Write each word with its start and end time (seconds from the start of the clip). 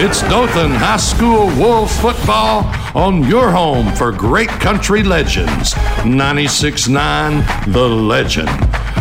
It's 0.00 0.22
Dothan 0.22 0.70
High 0.70 0.96
School 0.96 1.48
Wolves 1.60 1.98
football 1.98 2.62
on 2.94 3.24
your 3.24 3.50
home 3.50 3.92
for 3.96 4.12
great 4.12 4.48
country 4.48 5.02
legends. 5.02 5.74
96.9 6.04 7.72
The 7.72 7.82
Legend. 7.82 8.48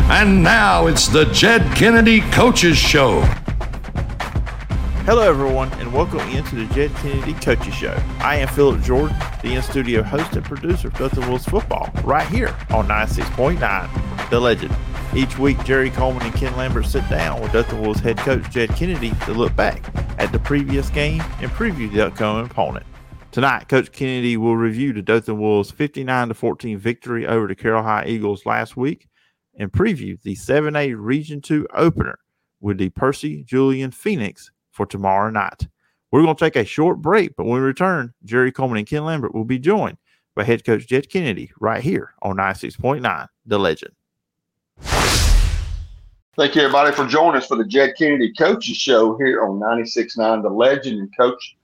And 0.10 0.42
now 0.42 0.88
it's 0.88 1.08
the 1.08 1.26
Jed 1.26 1.62
Kennedy 1.76 2.22
Coaches 2.32 2.78
Show. 2.78 3.22
Hello, 5.06 5.22
everyone, 5.22 5.72
and 5.74 5.94
welcome 5.94 6.28
into 6.30 6.56
the 6.56 6.66
Jed 6.74 6.90
Kennedy 6.96 7.34
Coaches 7.34 7.76
Show. 7.76 7.96
I 8.18 8.38
am 8.38 8.48
Philip 8.48 8.82
Jordan, 8.82 9.16
the 9.44 9.54
in 9.54 9.62
studio 9.62 10.02
host 10.02 10.36
and 10.36 10.44
producer 10.44 10.88
of 10.88 10.96
Dothan 10.96 11.30
Wolves 11.30 11.46
football, 11.46 11.92
right 12.06 12.28
here 12.28 12.58
on 12.72 12.88
96.9 12.88 14.30
The 14.32 14.40
Legend. 14.40 14.76
Each 15.18 15.40
week, 15.40 15.64
Jerry 15.64 15.90
Coleman 15.90 16.22
and 16.28 16.36
Ken 16.36 16.56
Lambert 16.56 16.86
sit 16.86 17.10
down 17.10 17.42
with 17.42 17.52
Dothan 17.52 17.82
Wolves 17.82 18.00
head 18.00 18.18
coach 18.18 18.52
Jed 18.52 18.70
Kennedy 18.76 19.10
to 19.26 19.34
look 19.34 19.56
back 19.56 19.84
at 20.20 20.32
the 20.32 20.38
previous 20.38 20.92
game 20.92 21.22
and 21.42 21.50
preview 21.50 21.92
the 21.92 22.06
upcoming 22.06 22.46
opponent. 22.46 22.86
Tonight, 23.32 23.68
Coach 23.68 23.92
Kennedy 23.92 24.38
will 24.38 24.56
review 24.56 24.94
the 24.94 25.02
Dothan 25.02 25.40
Wolves' 25.40 25.72
59 25.72 26.34
14 26.34 26.78
victory 26.78 27.26
over 27.26 27.48
the 27.48 27.56
Carroll 27.56 27.82
High 27.82 28.06
Eagles 28.06 28.46
last 28.46 28.78
week 28.78 29.08
and 29.58 29.72
preview 29.72 30.22
the 30.22 30.36
7A 30.36 30.94
Region 30.96 31.42
2 31.42 31.68
opener 31.74 32.20
with 32.62 32.78
the 32.78 32.90
Percy 32.90 33.44
Julian 33.44 33.90
Phoenix 33.90 34.52
for 34.70 34.86
tomorrow 34.86 35.32
night. 35.32 35.68
We're 36.12 36.22
going 36.22 36.36
to 36.36 36.46
take 36.46 36.56
a 36.56 36.64
short 36.64 37.02
break, 37.02 37.36
but 37.36 37.46
when 37.46 37.60
we 37.60 37.66
return, 37.66 38.14
Jerry 38.24 38.52
Coleman 38.52 38.78
and 38.78 38.88
Ken 38.88 39.04
Lambert 39.04 39.34
will 39.34 39.46
be 39.46 39.58
joined 39.58 39.98
by 40.36 40.44
head 40.44 40.64
coach 40.64 40.86
Jed 40.86 41.10
Kennedy 41.10 41.52
right 41.60 41.82
here 41.82 42.14
on 42.22 42.38
96.9 42.38 43.28
The 43.48 43.58
Legend. 43.58 43.96
Thank 46.38 46.54
you, 46.54 46.62
everybody, 46.62 46.94
for 46.94 47.08
joining 47.08 47.42
us 47.42 47.48
for 47.48 47.58
the 47.58 47.66
Jed 47.66 47.96
Kennedy 47.98 48.32
Coaches 48.32 48.78
Show 48.78 49.18
here 49.18 49.44
on 49.44 49.60
96.9 49.60 50.44
The 50.44 50.50
Legend. 50.50 51.00
And, 51.00 51.18
Coach, 51.18 51.58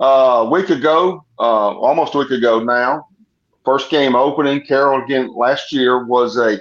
uh, 0.00 0.04
a 0.46 0.50
week 0.50 0.70
ago, 0.70 1.26
uh, 1.38 1.42
almost 1.42 2.14
a 2.14 2.18
week 2.18 2.30
ago 2.30 2.58
now, 2.58 3.06
first 3.66 3.90
game 3.90 4.16
opening, 4.16 4.62
Carroll 4.62 5.04
again 5.04 5.34
last 5.36 5.74
year 5.74 6.06
was 6.06 6.38
a 6.38 6.58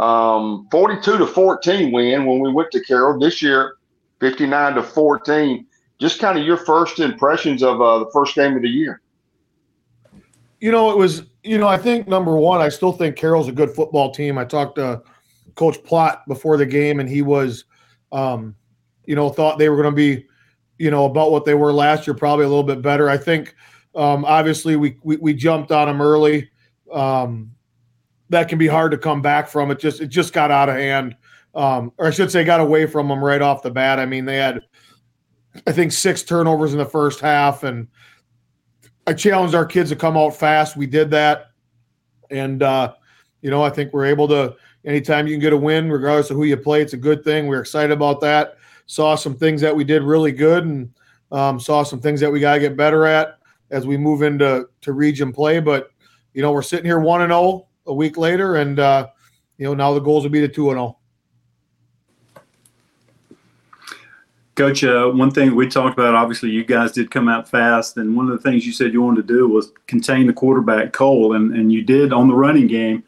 um, 0.00 0.68
42 0.70 1.18
to 1.18 1.26
14 1.26 1.90
win 1.90 2.26
when 2.26 2.38
we 2.38 2.52
went 2.52 2.70
to 2.70 2.80
Carroll. 2.84 3.18
This 3.18 3.42
year, 3.42 3.74
59 4.20 4.76
to 4.76 4.82
14. 4.84 5.66
Just 5.98 6.20
kind 6.20 6.38
of 6.38 6.46
your 6.46 6.58
first 6.58 7.00
impressions 7.00 7.64
of 7.64 7.80
uh, 7.80 7.98
the 7.98 8.10
first 8.12 8.36
game 8.36 8.54
of 8.54 8.62
the 8.62 8.68
year. 8.68 9.00
You 10.60 10.70
know, 10.70 10.92
it 10.92 10.96
was, 10.96 11.24
you 11.42 11.58
know, 11.58 11.66
I 11.66 11.76
think 11.76 12.06
number 12.06 12.36
one, 12.36 12.60
I 12.60 12.68
still 12.68 12.92
think 12.92 13.16
Carroll's 13.16 13.48
a 13.48 13.52
good 13.52 13.70
football 13.70 14.12
team. 14.12 14.38
I 14.38 14.44
talked 14.44 14.76
to 14.76 15.02
Coach 15.54 15.82
Plott 15.82 16.20
before 16.26 16.56
the 16.56 16.66
game, 16.66 17.00
and 17.00 17.08
he 17.08 17.22
was, 17.22 17.64
um, 18.12 18.54
you 19.04 19.14
know, 19.14 19.28
thought 19.28 19.58
they 19.58 19.68
were 19.68 19.76
going 19.76 19.92
to 19.92 19.96
be, 19.96 20.26
you 20.78 20.90
know, 20.90 21.04
about 21.04 21.30
what 21.30 21.44
they 21.44 21.54
were 21.54 21.72
last 21.72 22.06
year, 22.06 22.14
probably 22.14 22.44
a 22.44 22.48
little 22.48 22.64
bit 22.64 22.82
better. 22.82 23.08
I 23.08 23.16
think, 23.16 23.54
um, 23.94 24.24
obviously, 24.24 24.76
we, 24.76 24.96
we, 25.02 25.16
we 25.16 25.34
jumped 25.34 25.72
on 25.72 25.88
them 25.88 26.00
early. 26.00 26.50
Um, 26.92 27.52
that 28.30 28.48
can 28.48 28.58
be 28.58 28.66
hard 28.66 28.92
to 28.92 28.98
come 28.98 29.22
back 29.22 29.48
from. 29.48 29.70
It 29.70 29.80
just 29.80 30.00
it 30.00 30.06
just 30.06 30.32
got 30.32 30.50
out 30.50 30.68
of 30.68 30.76
hand 30.76 31.16
um, 31.54 31.92
or 31.98 32.06
I 32.06 32.10
should 32.10 32.30
say, 32.30 32.44
got 32.44 32.60
away 32.60 32.86
from 32.86 33.08
them 33.08 33.22
right 33.22 33.42
off 33.42 33.62
the 33.62 33.70
bat. 33.70 33.98
I 33.98 34.06
mean, 34.06 34.24
they 34.24 34.36
had, 34.36 34.62
I 35.66 35.72
think, 35.72 35.92
six 35.92 36.22
turnovers 36.22 36.72
in 36.72 36.78
the 36.78 36.84
first 36.84 37.20
half, 37.20 37.64
and 37.64 37.88
I 39.06 39.14
challenged 39.14 39.54
our 39.54 39.66
kids 39.66 39.90
to 39.90 39.96
come 39.96 40.16
out 40.16 40.36
fast. 40.36 40.76
We 40.76 40.86
did 40.86 41.10
that, 41.10 41.50
and 42.30 42.62
uh, 42.62 42.94
you 43.42 43.50
know, 43.50 43.62
I 43.62 43.70
think 43.70 43.92
we're 43.92 44.06
able 44.06 44.28
to. 44.28 44.54
Anytime 44.84 45.26
you 45.26 45.34
can 45.34 45.40
get 45.40 45.52
a 45.52 45.56
win, 45.56 45.90
regardless 45.90 46.30
of 46.30 46.36
who 46.36 46.44
you 46.44 46.56
play, 46.56 46.80
it's 46.80 46.94
a 46.94 46.98
good 46.98 47.22
thing. 47.22 47.46
We're 47.46 47.60
excited 47.60 47.92
about 47.92 48.20
that. 48.22 48.56
Saw 48.86 49.14
some 49.14 49.34
things 49.34 49.60
that 49.60 49.74
we 49.74 49.84
did 49.84 50.02
really 50.02 50.32
good, 50.32 50.64
and 50.64 50.90
um, 51.32 51.60
saw 51.60 51.82
some 51.82 52.00
things 52.00 52.20
that 52.20 52.32
we 52.32 52.40
got 52.40 52.54
to 52.54 52.60
get 52.60 52.76
better 52.76 53.06
at 53.06 53.38
as 53.70 53.86
we 53.86 53.96
move 53.96 54.22
into 54.22 54.68
to 54.80 54.92
region 54.92 55.32
play. 55.32 55.60
But 55.60 55.90
you 56.32 56.42
know, 56.42 56.52
we're 56.52 56.62
sitting 56.62 56.86
here 56.86 56.98
one 56.98 57.22
and 57.22 57.30
zero 57.30 57.40
oh 57.40 57.66
a 57.86 57.94
week 57.94 58.16
later, 58.16 58.56
and 58.56 58.78
uh, 58.78 59.08
you 59.58 59.66
know, 59.66 59.74
now 59.74 59.92
the 59.92 60.00
goals 60.00 60.24
will 60.24 60.30
be 60.30 60.40
the 60.40 60.48
two 60.48 60.70
and 60.70 60.78
zero. 60.78 60.86
Oh. 60.86 60.96
Coach, 64.56 64.84
uh, 64.84 65.08
one 65.08 65.30
thing 65.30 65.54
we 65.54 65.68
talked 65.68 65.98
about, 65.98 66.14
obviously, 66.14 66.50
you 66.50 66.64
guys 66.64 66.92
did 66.92 67.10
come 67.10 67.28
out 67.28 67.48
fast, 67.48 67.96
and 67.96 68.14
one 68.14 68.28
of 68.28 68.32
the 68.32 68.42
things 68.42 68.66
you 68.66 68.72
said 68.72 68.92
you 68.92 69.00
wanted 69.00 69.26
to 69.26 69.34
do 69.34 69.48
was 69.48 69.72
contain 69.86 70.26
the 70.26 70.32
quarterback 70.32 70.92
Cole, 70.92 71.34
and, 71.34 71.54
and 71.54 71.72
you 71.72 71.82
did 71.82 72.12
on 72.12 72.28
the 72.28 72.34
running 72.34 72.66
game. 72.66 73.02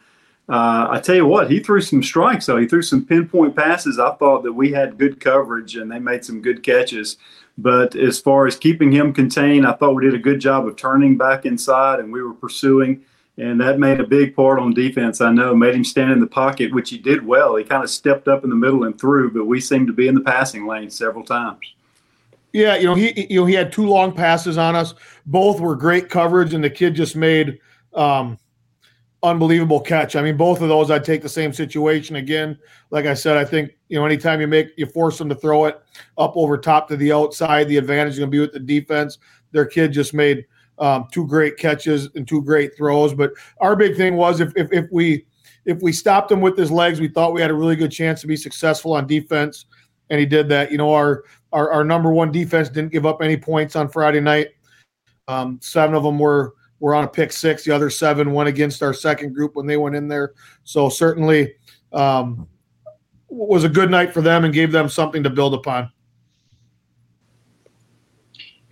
Uh, 0.52 0.86
I 0.90 1.00
tell 1.00 1.14
you 1.14 1.26
what, 1.26 1.50
he 1.50 1.60
threw 1.60 1.80
some 1.80 2.02
strikes, 2.02 2.46
though. 2.46 2.58
He 2.58 2.68
threw 2.68 2.82
some 2.82 3.06
pinpoint 3.06 3.56
passes. 3.56 3.98
I 3.98 4.12
thought 4.16 4.42
that 4.42 4.52
we 4.52 4.70
had 4.70 4.98
good 4.98 5.18
coverage, 5.18 5.76
and 5.76 5.90
they 5.90 5.98
made 5.98 6.24
some 6.24 6.42
good 6.42 6.62
catches. 6.62 7.16
But 7.56 7.96
as 7.96 8.20
far 8.20 8.46
as 8.46 8.56
keeping 8.56 8.92
him 8.92 9.14
contained, 9.14 9.66
I 9.66 9.72
thought 9.72 9.94
we 9.94 10.04
did 10.04 10.14
a 10.14 10.18
good 10.18 10.40
job 10.40 10.66
of 10.66 10.76
turning 10.76 11.16
back 11.16 11.46
inside, 11.46 12.00
and 12.00 12.12
we 12.12 12.22
were 12.22 12.34
pursuing 12.34 13.02
and 13.38 13.60
that 13.60 13.78
made 13.78 13.98
a 13.98 14.06
big 14.06 14.36
part 14.36 14.58
on 14.58 14.74
defense. 14.74 15.20
I 15.20 15.32
know 15.32 15.54
made 15.54 15.74
him 15.74 15.84
stand 15.84 16.12
in 16.12 16.20
the 16.20 16.26
pocket, 16.26 16.72
which 16.72 16.90
he 16.90 16.98
did 16.98 17.24
well. 17.26 17.56
He 17.56 17.64
kind 17.64 17.82
of 17.82 17.90
stepped 17.90 18.28
up 18.28 18.44
in 18.44 18.50
the 18.50 18.56
middle 18.56 18.84
and 18.84 18.98
threw, 18.98 19.32
but 19.32 19.46
we 19.46 19.60
seemed 19.60 19.86
to 19.86 19.92
be 19.92 20.06
in 20.06 20.14
the 20.14 20.20
passing 20.20 20.66
lane 20.66 20.90
several 20.90 21.24
times. 21.24 21.74
Yeah, 22.52 22.76
you 22.76 22.84
know 22.84 22.94
he 22.94 23.26
you 23.30 23.40
know 23.40 23.46
he 23.46 23.54
had 23.54 23.72
two 23.72 23.86
long 23.86 24.12
passes 24.12 24.58
on 24.58 24.76
us. 24.76 24.94
Both 25.24 25.60
were 25.60 25.74
great 25.74 26.10
coverage, 26.10 26.52
and 26.52 26.62
the 26.62 26.68
kid 26.68 26.94
just 26.94 27.16
made 27.16 27.58
um, 27.94 28.38
unbelievable 29.22 29.80
catch. 29.80 30.16
I 30.16 30.22
mean, 30.22 30.36
both 30.36 30.60
of 30.60 30.68
those 30.68 30.90
I'd 30.90 31.04
take 31.04 31.22
the 31.22 31.28
same 31.28 31.52
situation 31.52 32.16
again. 32.16 32.58
Like 32.90 33.06
I 33.06 33.14
said, 33.14 33.36
I 33.36 33.44
think 33.44 33.72
you 33.88 33.98
know 33.98 34.04
anytime 34.04 34.40
you 34.40 34.46
make 34.46 34.68
you 34.76 34.86
force 34.86 35.18
them 35.18 35.28
to 35.28 35.34
throw 35.34 35.66
it 35.66 35.80
up 36.18 36.32
over 36.36 36.58
top 36.58 36.88
to 36.88 36.96
the 36.96 37.12
outside, 37.12 37.68
the 37.68 37.76
advantage 37.76 38.14
is 38.14 38.18
going 38.18 38.30
to 38.30 38.34
be 38.34 38.40
with 38.40 38.52
the 38.52 38.60
defense. 38.60 39.18
Their 39.52 39.66
kid 39.66 39.92
just 39.92 40.14
made 40.14 40.46
um, 40.78 41.06
two 41.12 41.26
great 41.26 41.56
catches 41.56 42.08
and 42.14 42.26
two 42.26 42.42
great 42.42 42.76
throws. 42.76 43.14
But 43.14 43.32
our 43.60 43.76
big 43.76 43.96
thing 43.96 44.16
was 44.16 44.40
if, 44.40 44.52
if, 44.56 44.72
if 44.72 44.86
we 44.90 45.26
if 45.64 45.80
we 45.80 45.92
stopped 45.92 46.32
him 46.32 46.40
with 46.40 46.56
his 46.56 46.72
legs, 46.72 47.00
we 47.00 47.08
thought 47.08 47.32
we 47.32 47.40
had 47.40 47.50
a 47.50 47.54
really 47.54 47.76
good 47.76 47.92
chance 47.92 48.20
to 48.22 48.26
be 48.26 48.36
successful 48.36 48.94
on 48.94 49.06
defense, 49.06 49.66
and 50.10 50.18
he 50.18 50.26
did 50.26 50.48
that. 50.48 50.72
You 50.72 50.78
know, 50.78 50.92
our 50.92 51.24
our, 51.52 51.70
our 51.70 51.84
number 51.84 52.10
one 52.10 52.32
defense 52.32 52.68
didn't 52.68 52.92
give 52.92 53.06
up 53.06 53.22
any 53.22 53.36
points 53.36 53.76
on 53.76 53.88
Friday 53.88 54.20
night. 54.20 54.48
Um, 55.28 55.60
seven 55.62 55.94
of 55.94 56.02
them 56.02 56.18
were 56.18 56.54
were 56.82 56.96
on 56.96 57.04
a 57.04 57.08
pick 57.08 57.32
six. 57.32 57.62
The 57.64 57.70
other 57.70 57.88
seven 57.88 58.32
went 58.32 58.48
against 58.48 58.82
our 58.82 58.92
second 58.92 59.34
group 59.34 59.54
when 59.54 59.66
they 59.66 59.76
went 59.76 59.94
in 59.94 60.08
there. 60.08 60.32
So 60.64 60.88
certainly 60.88 61.54
um, 61.92 62.48
was 63.28 63.62
a 63.62 63.68
good 63.68 63.88
night 63.88 64.12
for 64.12 64.20
them 64.20 64.44
and 64.44 64.52
gave 64.52 64.72
them 64.72 64.88
something 64.88 65.22
to 65.22 65.30
build 65.30 65.54
upon. 65.54 65.92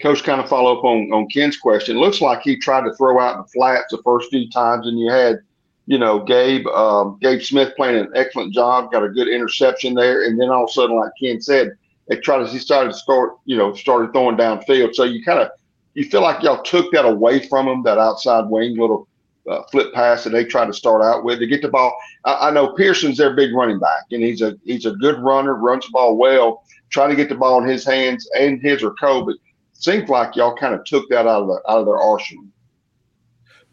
Coach, 0.03 0.25
kind 0.25 0.41
of 0.41 0.49
follow 0.49 0.77
up 0.77 0.83
on, 0.83 1.13
on 1.13 1.29
Ken's 1.29 1.57
question. 1.57 1.99
Looks 1.99 2.21
like 2.21 2.41
he 2.43 2.57
tried 2.57 2.83
to 2.83 2.95
throw 2.97 3.21
out 3.21 3.47
the 3.47 3.53
flats 3.53 3.93
the 3.93 4.03
first 4.03 4.29
few 4.31 4.51
times, 4.51 4.89
and 4.89 4.99
you 4.99 5.09
had, 5.09 5.39
you 5.87 5.99
know, 5.99 6.19
Gabe 6.19 6.67
um, 6.67 7.17
Gabe 7.21 7.41
Smith 7.41 7.77
playing 7.77 7.97
an 7.97 8.11
excellent 8.17 8.53
job, 8.53 8.91
got 8.91 9.05
a 9.05 9.09
good 9.09 9.29
interception 9.29 9.95
there, 9.95 10.25
and 10.25 10.41
then 10.41 10.49
all 10.49 10.65
of 10.65 10.71
a 10.71 10.73
sudden, 10.73 10.97
like 10.97 11.13
Ken 11.23 11.41
said, 11.41 11.77
they 12.09 12.17
tried 12.17 12.39
to 12.39 12.47
he 12.47 12.59
started 12.59 12.93
to 12.93 12.99
start, 12.99 13.35
you 13.45 13.57
know, 13.57 13.73
started 13.75 14.13
throwing 14.13 14.37
downfield. 14.37 14.95
So 14.95 15.05
you 15.05 15.23
kind 15.23 15.39
of 15.39 15.51
you 16.01 16.07
feel 16.07 16.23
like 16.23 16.43
y'all 16.43 16.63
took 16.63 16.91
that 16.93 17.05
away 17.05 17.47
from 17.47 17.67
them, 17.67 17.83
that 17.83 17.99
outside 17.99 18.49
wing 18.49 18.75
little 18.75 19.07
uh, 19.51 19.63
flip 19.71 19.93
pass 19.93 20.25
that 20.25 20.31
they 20.31 20.47
tried 20.47 20.65
to 20.65 20.73
start 20.73 21.03
out 21.03 21.25
with 21.25 21.41
to 21.41 21.47
get 21.47 21.61
the 21.61 21.69
ball. 21.69 21.95
I, 22.25 22.49
I, 22.49 22.51
know 22.53 22.73
Pearson's 22.73 23.19
their 23.19 23.37
big 23.37 23.53
running 23.53 23.79
back, 23.79 24.05
and 24.11 24.23
he's 24.23 24.41
a 24.41 24.57
he's 24.65 24.87
a 24.87 24.93
good 24.93 25.19
runner, 25.19 25.57
runs 25.57 25.85
the 25.85 25.91
ball 25.93 26.17
well. 26.17 26.65
Trying 26.89 27.11
to 27.11 27.17
get 27.17 27.29
the 27.29 27.35
ball 27.35 27.63
in 27.63 27.69
his 27.69 27.85
hands 27.85 28.27
and 28.35 28.63
his 28.63 28.83
or 28.83 28.95
Kobe 28.95 29.35
seems 29.75 30.09
like 30.09 30.37
y'all 30.37 30.57
kind 30.57 30.75
of 30.75 30.87
took 30.87 31.07
that 31.11 31.27
out 31.27 31.43
of 31.43 31.49
the 31.49 31.61
out 31.69 31.81
of 31.81 31.85
their 31.87 31.99
arsenal. 31.99 32.47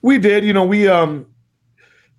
We 0.01 0.17
did, 0.17 0.44
you 0.44 0.51
know, 0.51 0.65
we 0.65 0.89
um 0.89 1.27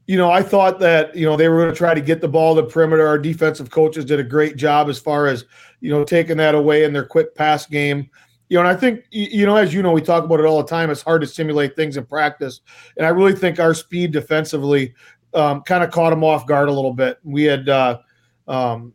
you 0.06 0.16
know, 0.16 0.30
I 0.30 0.42
thought 0.42 0.78
that, 0.78 1.14
you 1.14 1.26
know, 1.26 1.36
they 1.36 1.50
were 1.50 1.58
going 1.58 1.68
to 1.68 1.76
try 1.76 1.92
to 1.92 2.00
get 2.00 2.22
the 2.22 2.28
ball 2.28 2.54
to 2.54 2.62
the 2.62 2.68
perimeter. 2.68 3.06
Our 3.06 3.18
defensive 3.18 3.68
coaches 3.68 4.06
did 4.06 4.18
a 4.18 4.24
great 4.24 4.56
job 4.56 4.88
as 4.88 4.98
far 4.98 5.26
as, 5.26 5.44
you 5.82 5.90
know, 5.90 6.02
taking 6.02 6.38
that 6.38 6.54
away 6.54 6.84
in 6.84 6.94
their 6.94 7.04
quick 7.04 7.34
pass 7.34 7.66
game. 7.66 8.08
You 8.48 8.56
know, 8.56 8.60
and 8.60 8.68
I 8.68 8.74
think, 8.74 9.04
you 9.10 9.44
know, 9.44 9.56
as 9.56 9.74
you 9.74 9.82
know, 9.82 9.92
we 9.92 10.00
talk 10.00 10.24
about 10.24 10.40
it 10.40 10.46
all 10.46 10.62
the 10.62 10.68
time. 10.68 10.90
It's 10.90 11.02
hard 11.02 11.20
to 11.20 11.26
simulate 11.26 11.76
things 11.76 11.96
in 11.96 12.06
practice. 12.06 12.60
And 12.96 13.06
I 13.06 13.10
really 13.10 13.34
think 13.34 13.60
our 13.60 13.74
speed 13.74 14.10
defensively 14.10 14.94
um, 15.34 15.62
kind 15.62 15.84
of 15.84 15.90
caught 15.90 16.10
them 16.10 16.24
off 16.24 16.46
guard 16.46 16.68
a 16.68 16.72
little 16.72 16.94
bit. 16.94 17.18
We 17.22 17.44
had, 17.44 17.68
uh, 17.68 17.98
um, 18.46 18.94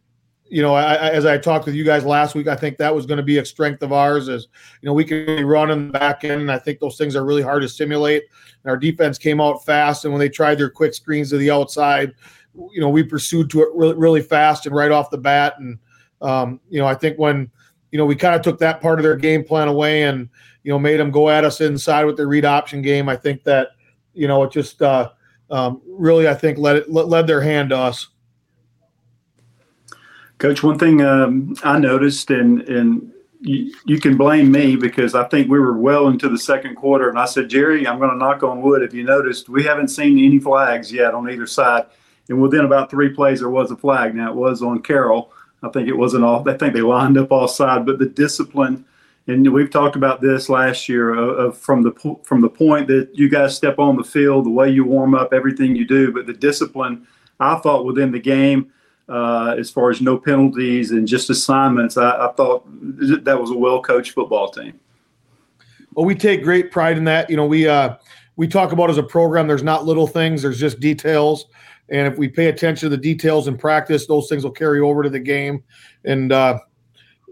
you 0.54 0.62
know, 0.62 0.76
I, 0.76 1.10
as 1.10 1.26
I 1.26 1.38
talked 1.38 1.66
with 1.66 1.74
you 1.74 1.84
guys 1.84 2.06
last 2.06 2.36
week, 2.36 2.48
I 2.48 2.56
think 2.56 2.78
that 2.78 2.94
was 2.94 3.06
going 3.08 3.18
to 3.18 3.24
be 3.24 3.40
a 3.40 3.46
strength 3.46 3.82
of 3.82 3.92
ours. 3.92 4.28
Is 4.28 4.50
you 4.82 4.88
know 4.88 4.94
we 4.94 5.04
can 5.04 5.44
run 5.48 5.72
in 5.72 5.88
the 5.88 5.94
back 5.94 6.24
end, 6.24 6.42
and 6.42 6.52
I 6.52 6.60
think 6.60 6.80
those 6.80 6.96
things 6.96 7.16
are 7.16 7.26
really 7.26 7.42
hard 7.42 7.64
to 7.64 7.70
simulate. 7.70 8.24
And 8.64 8.70
our 8.70 8.78
defense 8.78 9.18
came 9.18 9.42
out 9.42 9.66
fast, 9.66 10.06
and 10.06 10.14
when 10.14 10.20
they 10.20 10.30
tried 10.30 10.60
their 10.60 10.70
quick 10.70 10.94
screens 10.94 11.32
to 11.32 11.38
the 11.38 11.50
outside, 11.50 12.14
you 12.72 12.82
know, 12.82 12.90
we 12.90 13.02
pursued 13.02 13.50
to 13.50 13.64
it 13.64 13.70
really, 13.74 13.96
really 13.96 14.22
fast 14.22 14.68
and 14.68 14.76
right 14.76 14.92
off 14.92 15.10
the 15.10 15.18
bat. 15.18 15.56
And 15.58 15.80
um, 16.22 16.60
you 16.70 16.80
know, 16.80 16.86
I 16.86 16.94
think 16.94 17.18
when 17.18 17.50
you 17.94 18.00
know 18.00 18.08
we 18.08 18.16
kind 18.16 18.34
of 18.34 18.42
took 18.42 18.58
that 18.58 18.82
part 18.82 18.98
of 18.98 19.04
their 19.04 19.16
game 19.16 19.44
plan 19.44 19.68
away, 19.68 20.02
and 20.02 20.28
you 20.64 20.72
know, 20.72 20.80
made 20.80 21.00
them 21.00 21.12
go 21.12 21.30
at 21.30 21.46
us 21.46 21.62
inside 21.62 22.06
with 22.06 22.18
their 22.18 22.28
read 22.28 22.44
option 22.44 22.82
game. 22.82 23.08
I 23.08 23.16
think 23.16 23.44
that 23.44 23.70
you 24.16 24.28
know 24.28 24.42
it 24.42 24.52
just 24.52 24.82
uh, 24.82 25.12
um, 25.52 25.80
really, 25.86 26.28
I 26.28 26.34
think 26.34 26.58
led 26.58 26.78
it 26.78 26.90
led 26.90 27.28
their 27.28 27.40
hand 27.40 27.70
to 27.70 27.78
us. 27.78 28.08
Coach, 30.40 30.64
one 30.64 30.80
thing 30.80 31.04
um, 31.04 31.56
I 31.64 31.78
noticed, 31.78 32.32
and 32.32 32.62
and 32.64 33.14
you, 33.42 33.72
you 33.86 34.00
can 34.00 34.18
blame 34.18 34.52
me 34.52 34.76
because 34.76 35.14
I 35.14 35.26
think 35.26 35.52
we 35.52 35.60
were 35.60 35.78
well 35.78 36.08
into 36.08 36.30
the 36.30 36.40
second 36.40 36.74
quarter, 36.74 37.10
and 37.10 37.20
I 37.20 37.26
said, 37.26 37.48
Jerry, 37.48 37.88
I'm 37.88 38.00
going 38.00 38.10
to 38.10 38.18
knock 38.18 38.42
on 38.42 38.64
wood. 38.64 38.82
If 38.82 38.96
you 38.96 39.04
noticed, 39.04 39.50
we 39.50 39.64
haven't 39.66 39.90
seen 39.90 40.18
any 40.18 40.40
flags 40.40 40.92
yet 40.92 41.14
on 41.14 41.30
either 41.30 41.46
side, 41.46 41.86
and 42.28 42.42
within 42.42 42.66
about 42.66 42.90
three 42.90 43.10
plays, 43.10 43.42
there 43.42 43.52
was 43.52 43.70
a 43.70 43.78
flag. 43.78 44.16
Now 44.16 44.32
it 44.32 44.36
was 44.36 44.64
on 44.64 44.82
Carroll. 44.82 45.32
I 45.64 45.70
think 45.70 45.88
it 45.88 45.98
wasn't 45.98 46.26
all. 46.26 46.48
I 46.48 46.58
think 46.58 46.74
they 46.74 46.82
lined 46.82 47.18
up 47.18 47.32
all 47.32 47.48
side, 47.48 47.86
but 47.86 47.98
the 47.98 48.06
discipline, 48.06 48.86
and 49.28 49.52
we've 49.54 49.72
talked 49.72 49.96
about 49.96 50.22
this 50.22 50.50
last 50.50 50.90
year, 50.90 51.18
uh, 51.18 51.52
from 51.52 51.82
the 51.82 52.18
from 52.24 52.42
the 52.42 52.50
point 52.50 52.88
that 52.88 53.10
you 53.14 53.30
guys 53.30 53.56
step 53.56 53.80
on 53.80 53.96
the 53.96 54.04
field, 54.04 54.46
the 54.46 54.50
way 54.50 54.70
you 54.70 54.84
warm 54.84 55.16
up, 55.16 55.34
everything 55.34 55.76
you 55.76 55.86
do, 55.86 56.12
but 56.12 56.28
the 56.28 56.34
discipline. 56.34 57.08
I 57.40 57.56
thought 57.60 57.86
within 57.86 58.12
the 58.12 58.20
game 58.20 58.72
uh, 59.10 59.56
as 59.58 59.70
far 59.70 59.90
as 59.90 60.02
no 60.02 60.18
penalties 60.18 60.92
and 60.92 61.08
just 61.08 61.30
assignments. 61.30 61.98
I, 61.98 62.28
I 62.28 62.32
thought 62.34 62.66
that 63.24 63.40
was 63.40 63.52
a 63.52 63.58
well 63.58 63.82
coached 63.82 64.12
football 64.12 64.50
team. 64.50 64.80
Well, 65.94 66.06
we 66.06 66.16
take 66.16 66.44
great 66.44 66.72
pride 66.72 66.98
in 66.98 67.04
that. 67.06 67.30
You 67.30 67.38
know, 67.38 67.46
we 67.46 67.68
uh, 67.68 67.96
we 68.36 68.48
talk 68.48 68.72
about 68.72 68.90
as 68.90 68.98
a 68.98 69.04
program. 69.04 69.48
There's 69.48 69.64
not 69.64 69.86
little 69.86 70.08
things. 70.08 70.42
There's 70.42 70.60
just 70.60 70.80
details. 70.80 71.46
And 71.90 72.08
if 72.08 72.18
we 72.18 72.28
pay 72.28 72.48
attention 72.48 72.90
to 72.90 72.96
the 72.96 73.02
details 73.02 73.48
in 73.48 73.58
practice, 73.58 74.08
those 74.08 74.30
things 74.30 74.44
will 74.44 74.52
carry 74.52 74.80
over 74.80 75.04
to 75.04 75.10
the 75.10 75.20
game. 75.20 75.64
And 76.06 76.32
uh, 76.32 76.60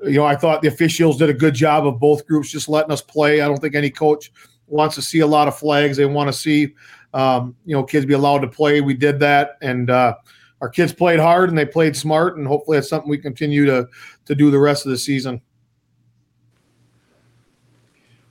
you 0.04 0.18
know, 0.18 0.26
I 0.26 0.36
thought 0.36 0.62
the 0.62 0.68
officials 0.68 1.18
did 1.18 1.30
a 1.30 1.34
good 1.34 1.54
job 1.54 1.86
of 1.86 2.00
both 2.00 2.26
groups 2.26 2.50
just 2.50 2.70
letting 2.70 2.92
us 2.92 3.02
play. 3.02 3.42
I 3.42 3.48
don't 3.48 3.60
think 3.60 3.76
any 3.76 3.90
coach 3.90 4.32
wants 4.68 4.96
to 4.96 5.02
see 5.02 5.20
a 5.20 5.28
lot 5.28 5.48
of 5.48 5.58
flags. 5.58 5.98
They 5.98 6.06
want 6.06 6.28
to 6.28 6.34
see, 6.34 6.74
um, 7.14 7.56
you 7.66 7.76
know, 7.76 7.84
kids 7.84 8.06
be 8.06 8.14
allowed 8.14 8.40
to 8.40 8.48
play. 8.48 8.82
We 8.82 8.94
did 8.94 9.20
that, 9.20 9.58
and 9.62 9.90
uh, 9.90 10.16
our 10.62 10.70
kids 10.70 10.94
played 10.94 11.20
hard 11.20 11.50
and 11.50 11.58
they 11.58 11.66
played 11.66 11.96
smart, 11.96 12.38
and 12.38 12.48
hopefully 12.48 12.78
that's 12.78 12.90
something 12.90 13.10
we 13.10 13.18
continue 13.18 13.66
to 13.66 13.88
to 14.26 14.36
do 14.36 14.50
the 14.50 14.60
rest 14.60 14.86
of 14.86 14.92
the 14.92 14.98
season. 14.98 15.42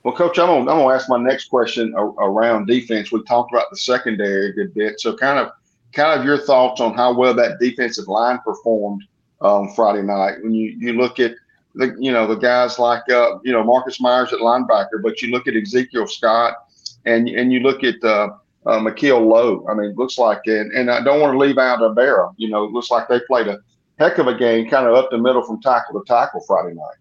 Well, 0.03 0.15
Coach, 0.15 0.39
I'm 0.39 0.47
gonna, 0.47 0.71
I'm 0.71 0.79
gonna 0.79 0.93
ask 0.95 1.07
my 1.09 1.19
next 1.19 1.49
question 1.49 1.93
around 1.95 2.65
defense. 2.65 3.11
We 3.11 3.23
talked 3.23 3.53
about 3.53 3.69
the 3.69 3.77
secondary 3.77 4.49
a 4.49 4.53
good 4.53 4.73
bit, 4.73 4.99
so 4.99 5.15
kind 5.15 5.37
of 5.37 5.51
kind 5.93 6.19
of 6.19 6.25
your 6.25 6.37
thoughts 6.37 6.81
on 6.81 6.93
how 6.93 7.13
well 7.13 7.33
that 7.35 7.59
defensive 7.59 8.07
line 8.07 8.39
performed 8.39 9.03
um, 9.41 9.69
Friday 9.75 10.01
night. 10.01 10.41
When 10.41 10.53
you 10.53 10.75
you 10.77 10.93
look 10.93 11.19
at 11.19 11.35
the 11.75 11.95
you 11.99 12.11
know 12.11 12.27
the 12.27 12.35
guys 12.35 12.79
like 12.79 13.07
uh, 13.09 13.39
you 13.43 13.51
know 13.51 13.63
Marcus 13.63 13.99
Myers 13.99 14.33
at 14.33 14.39
linebacker, 14.39 15.01
but 15.03 15.21
you 15.21 15.31
look 15.31 15.47
at 15.47 15.55
Ezekiel 15.55 16.07
Scott, 16.07 16.55
and 17.05 17.27
and 17.27 17.51
you 17.51 17.59
look 17.59 17.83
at 17.83 18.03
uh, 18.03 18.29
uh, 18.65 18.79
Lowe. 18.79 19.65
I 19.69 19.73
mean, 19.73 19.93
looks 19.95 20.17
like, 20.17 20.41
and, 20.45 20.71
and 20.71 20.91
I 20.91 21.03
don't 21.03 21.19
want 21.19 21.33
to 21.33 21.37
leave 21.37 21.57
out 21.57 21.79
Abera. 21.79 22.33
You 22.37 22.49
know, 22.49 22.65
looks 22.65 22.91
like 22.91 23.07
they 23.07 23.19
played 23.21 23.47
a 23.47 23.59
heck 23.97 24.17
of 24.17 24.27
a 24.27 24.37
game, 24.37 24.69
kind 24.69 24.87
of 24.87 24.95
up 24.95 25.09
the 25.11 25.17
middle 25.17 25.43
from 25.43 25.61
tackle 25.61 25.99
to 25.99 26.05
tackle 26.07 26.41
Friday 26.47 26.75
night. 26.75 26.97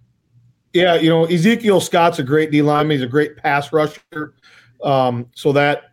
Yeah, 0.72 0.94
you 0.94 1.10
know, 1.10 1.24
Ezekiel 1.24 1.80
Scott's 1.80 2.20
a 2.20 2.22
great 2.22 2.50
D 2.50 2.62
lineman. 2.62 2.96
He's 2.96 3.02
a 3.04 3.08
great 3.08 3.36
pass 3.36 3.72
rusher. 3.72 4.34
Um, 4.82 5.28
so 5.34 5.52
that, 5.52 5.89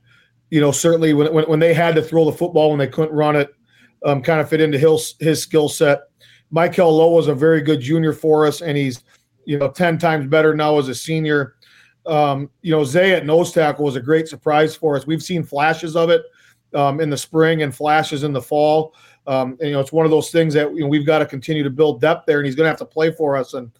you 0.50 0.62
know, 0.62 0.72
certainly 0.72 1.14
when, 1.14 1.34
when, 1.34 1.46
when, 1.46 1.60
they 1.60 1.74
had 1.74 1.96
to 1.96 2.02
throw 2.02 2.26
the 2.26 2.32
football 2.32 2.70
when 2.70 2.80
they 2.80 2.88
couldn't 2.88 3.16
run 3.16 3.36
it, 3.36 3.54
um, 4.06 4.22
kind 4.22 4.40
of 4.40 4.50
fit 4.50 4.62
into 4.62 4.78
his, 4.78 5.16
his 5.20 5.42
skill 5.42 5.70
set. 5.70 6.02
Michael 6.50 6.96
Lowe 6.96 7.12
was 7.12 7.28
a 7.28 7.36
very 7.36 7.62
good 7.62 7.82
junior 7.82 8.14
for 8.14 8.46
us, 8.48 8.62
and 8.62 8.78
he's, 8.78 9.04
you 9.46 9.58
know, 9.58 9.70
10 9.70 9.98
times 9.98 10.28
better 10.28 10.56
now 10.56 10.78
as 10.78 10.88
a 10.88 10.96
senior. 10.96 11.56
Um, 12.06 12.50
you 12.62 12.72
know, 12.72 12.86
Zay 12.86 13.14
at 13.14 13.26
nose 13.26 13.52
tackle 13.52 13.84
was 13.84 13.98
a 13.98 14.02
great 14.02 14.28
surprise 14.28 14.76
for 14.76 14.96
us. 14.96 15.06
We've 15.06 15.24
seen 15.24 15.44
flashes 15.44 15.96
of 15.96 16.10
it 16.10 16.24
um, 16.74 17.02
in 17.02 17.10
the 17.10 17.18
spring 17.18 17.64
and 17.64 17.76
flashes 17.76 18.24
in 18.24 18.32
the 18.32 18.42
fall. 18.42 18.96
Um, 19.26 19.58
and, 19.60 19.70
you 19.70 19.72
know, 19.74 19.82
it's 19.82 19.92
one 19.92 20.06
of 20.06 20.12
those 20.12 20.32
things 20.32 20.54
that 20.54 20.74
you 20.74 20.82
know, 20.82 20.88
we've 20.88 21.06
got 21.06 21.20
to 21.20 21.26
continue 21.26 21.64
to 21.64 21.70
build 21.70 22.00
depth 22.00 22.26
there, 22.26 22.38
and 22.38 22.46
he's 22.46 22.56
going 22.56 22.66
to 22.66 22.70
have 22.70 22.80
to 22.80 22.86
play 22.86 23.12
for 23.12 23.36
us. 23.36 23.54
And 23.54 23.72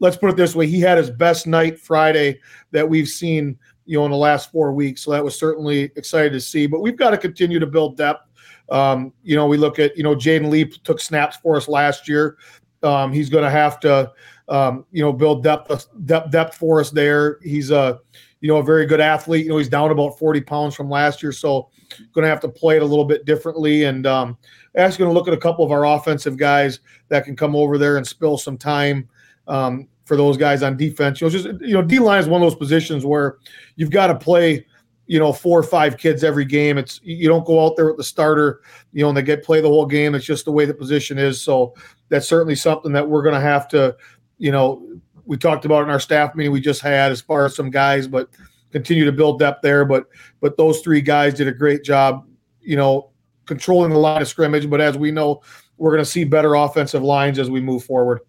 let's 0.00 0.16
put 0.16 0.30
it 0.30 0.36
this 0.36 0.56
way: 0.56 0.66
he 0.66 0.80
had 0.80 0.98
his 0.98 1.10
best 1.10 1.46
night 1.46 1.78
Friday 1.78 2.40
that 2.72 2.88
we've 2.88 3.08
seen, 3.08 3.56
you 3.88 3.98
know, 3.98 4.04
in 4.04 4.10
the 4.10 4.16
last 4.16 4.52
four 4.52 4.72
weeks. 4.72 5.02
So 5.02 5.10
that 5.12 5.24
was 5.24 5.38
certainly 5.38 5.90
excited 5.96 6.32
to 6.32 6.40
see. 6.40 6.66
But 6.66 6.80
we've 6.80 6.96
got 6.96 7.10
to 7.10 7.18
continue 7.18 7.58
to 7.58 7.66
build 7.66 7.96
depth. 7.96 8.28
Um, 8.70 9.12
you 9.22 9.34
know, 9.34 9.46
we 9.46 9.56
look 9.56 9.78
at 9.78 9.96
you 9.96 10.02
know 10.02 10.14
Jaden 10.14 10.50
Lee 10.50 10.66
took 10.66 11.00
snaps 11.00 11.36
for 11.36 11.56
us 11.56 11.68
last 11.68 12.08
year. 12.08 12.36
Um, 12.82 13.12
he's 13.12 13.28
going 13.28 13.44
to 13.44 13.50
have 13.50 13.80
to 13.80 14.12
um, 14.48 14.86
you 14.92 15.02
know, 15.02 15.12
build 15.12 15.42
depth, 15.42 15.88
depth, 16.06 16.30
depth 16.30 16.56
for 16.56 16.80
us 16.80 16.90
there. 16.90 17.38
He's 17.42 17.70
a, 17.70 18.00
you 18.40 18.48
know, 18.48 18.58
a 18.58 18.62
very 18.62 18.86
good 18.86 19.00
athlete. 19.00 19.44
You 19.44 19.50
know, 19.50 19.58
he's 19.58 19.68
down 19.68 19.90
about 19.90 20.18
40 20.18 20.40
pounds 20.42 20.74
from 20.74 20.88
last 20.88 21.22
year, 21.22 21.32
so 21.32 21.68
going 22.12 22.22
to 22.22 22.28
have 22.28 22.40
to 22.40 22.48
play 22.48 22.76
it 22.76 22.82
a 22.82 22.86
little 22.86 23.04
bit 23.04 23.24
differently. 23.24 23.84
And 23.84 24.06
um, 24.06 24.38
actually 24.76 24.98
going 24.98 25.10
to 25.10 25.18
look 25.18 25.28
at 25.28 25.34
a 25.34 25.38
couple 25.38 25.64
of 25.64 25.70
our 25.70 25.86
offensive 25.86 26.36
guys 26.36 26.80
that 27.08 27.24
can 27.24 27.36
come 27.36 27.54
over 27.54 27.78
there 27.78 27.96
and 27.96 28.06
spill 28.06 28.38
some 28.38 28.56
time 28.56 29.08
um, 29.48 29.88
for 30.08 30.16
those 30.16 30.36
guys 30.36 30.62
on 30.62 30.76
defense. 30.76 31.20
You 31.20 31.26
know, 31.26 31.30
just 31.30 31.46
you 31.60 31.74
know, 31.74 31.82
D 31.82 32.00
line 32.00 32.18
is 32.18 32.28
one 32.28 32.42
of 32.42 32.46
those 32.46 32.58
positions 32.58 33.04
where 33.04 33.36
you've 33.76 33.90
got 33.90 34.08
to 34.08 34.16
play 34.16 34.66
you 35.06 35.18
know 35.18 35.32
four 35.32 35.58
or 35.58 35.62
five 35.62 35.96
kids 35.96 36.22
every 36.22 36.44
game 36.44 36.76
it's 36.76 37.00
you 37.02 37.28
don't 37.28 37.46
go 37.46 37.64
out 37.64 37.76
there 37.76 37.86
with 37.86 37.96
the 37.96 38.04
starter 38.04 38.60
you 38.92 39.00
know 39.00 39.08
and 39.08 39.16
they 39.16 39.22
get 39.22 39.42
play 39.42 39.58
the 39.58 39.66
whole 39.66 39.86
game 39.86 40.14
it's 40.14 40.26
just 40.26 40.44
the 40.44 40.52
way 40.52 40.66
the 40.66 40.74
position 40.74 41.16
is 41.16 41.40
so 41.40 41.72
that's 42.10 42.28
certainly 42.28 42.54
something 42.54 42.92
that 42.92 43.08
we're 43.08 43.22
going 43.22 43.34
to 43.34 43.40
have 43.40 43.66
to 43.66 43.96
you 44.38 44.52
know, 44.52 44.82
we 45.26 45.36
talked 45.36 45.64
about 45.64 45.82
in 45.82 45.90
our 45.90 46.00
staff 46.00 46.34
meeting 46.34 46.52
we 46.52 46.60
just 46.60 46.80
had 46.80 47.12
as 47.12 47.20
far 47.20 47.44
as 47.44 47.54
some 47.54 47.70
guys, 47.70 48.08
but 48.08 48.30
continue 48.70 49.04
to 49.04 49.12
build 49.12 49.40
depth 49.40 49.60
there. 49.62 49.84
But 49.84 50.06
but 50.40 50.56
those 50.56 50.80
three 50.80 51.02
guys 51.02 51.34
did 51.34 51.48
a 51.48 51.52
great 51.52 51.84
job, 51.84 52.26
you 52.60 52.76
know, 52.76 53.10
controlling 53.44 53.90
the 53.90 53.98
line 53.98 54.22
of 54.22 54.28
scrimmage. 54.28 54.70
But 54.70 54.80
as 54.80 54.96
we 54.96 55.10
know, 55.10 55.42
we're 55.76 55.90
going 55.90 56.04
to 56.04 56.10
see 56.10 56.24
better 56.24 56.54
offensive 56.54 57.02
lines 57.02 57.38
as 57.38 57.50
we 57.50 57.60
move 57.60 57.84
forward. 57.84 58.20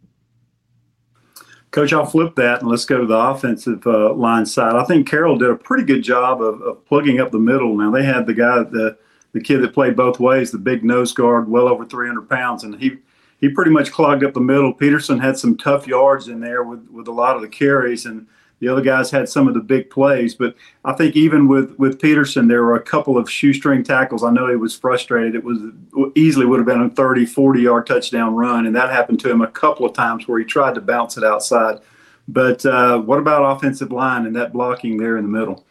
Coach, 1.72 1.94
I'll 1.94 2.06
flip 2.06 2.36
that 2.36 2.62
and 2.62 2.70
let's 2.70 2.86
go 2.86 3.00
to 3.00 3.06
the 3.06 3.16
offensive 3.16 3.86
uh, 3.86 4.14
line 4.14 4.46
side. 4.46 4.76
I 4.76 4.84
think 4.86 5.08
Carroll 5.08 5.38
did 5.38 5.52
a 5.52 5.56
pretty 5.56 5.84
good 5.84 6.02
job 6.02 6.42
of, 6.42 6.62
of 6.62 6.84
plugging 6.86 7.20
up 7.20 7.32
the 7.32 7.40
middle. 7.40 7.78
Now 7.78 7.92
they 7.92 8.04
had 8.04 8.26
the 8.26 8.34
guy, 8.34 8.64
the 8.64 8.98
the 9.32 9.42
kid 9.42 9.60
that 9.60 9.74
played 9.74 9.96
both 9.96 10.20
ways, 10.20 10.50
the 10.50 10.58
big 10.58 10.84
nose 10.84 11.14
guard, 11.14 11.48
well 11.48 11.68
over 11.68 11.86
300 11.86 12.28
pounds, 12.28 12.64
and 12.64 12.80
he 12.80 12.98
he 13.40 13.48
pretty 13.48 13.72
much 13.72 13.92
clogged 13.92 14.24
up 14.24 14.34
the 14.34 14.42
middle. 14.42 14.74
Peterson 14.74 15.20
had 15.20 15.38
some 15.38 15.56
tough 15.56 15.88
yards 15.88 16.28
in 16.28 16.40
there 16.42 16.64
with, 16.64 16.86
with 16.90 17.08
a 17.08 17.12
lot 17.12 17.36
of 17.36 17.42
the 17.42 17.48
carries, 17.48 18.06
and 18.06 18.28
the 18.60 18.68
other 18.68 18.82
guys 18.82 19.10
had 19.10 19.30
some 19.30 19.48
of 19.48 19.54
the 19.54 19.62
big 19.62 19.90
plays. 19.90 20.36
But 20.36 20.56
I 20.84 20.94
think 20.94 21.16
even 21.16 21.48
with, 21.48 21.78
with 21.78 22.00
Peterson, 22.00 22.48
there 22.48 22.64
were 22.64 22.76
a 22.76 22.82
couple 22.82 23.18
of 23.18 23.30
shoestring 23.30 23.84
tackles. 23.84 24.24
I 24.24 24.32
know 24.32 24.48
he 24.48 24.56
was 24.56 24.76
frustrated. 24.76 25.36
It 25.36 25.44
was 25.44 25.60
easily 26.16 26.46
would 26.46 26.60
have 26.60 26.66
been 26.66 26.82
a 26.82 26.90
30, 26.90 27.26
40 27.26 27.62
yard 27.62 27.88
touchdown 27.88 28.36
run, 28.36 28.66
and 28.66 28.76
that 28.76 28.90
happened 28.90 29.20
to 29.22 29.32
him 29.32 29.42
a 29.42 29.48
couple 29.48 29.86
of 29.86 29.94
times 29.94 30.28
where 30.28 30.40
he 30.40 30.46
tried 30.46 30.76
to 30.76 30.82
bounce 30.82 31.18
it 31.18 31.24
outside. 31.24 31.80
But 32.28 32.66
uh, 32.66 33.00
what 33.00 33.18
about 33.18 33.58
offensive 33.58 33.92
line 33.92 34.26
and 34.26 34.36
that 34.36 34.54
blocking 34.54 34.98
there 34.98 35.18
in 35.18 35.24
the 35.24 35.30
middle? 35.30 35.66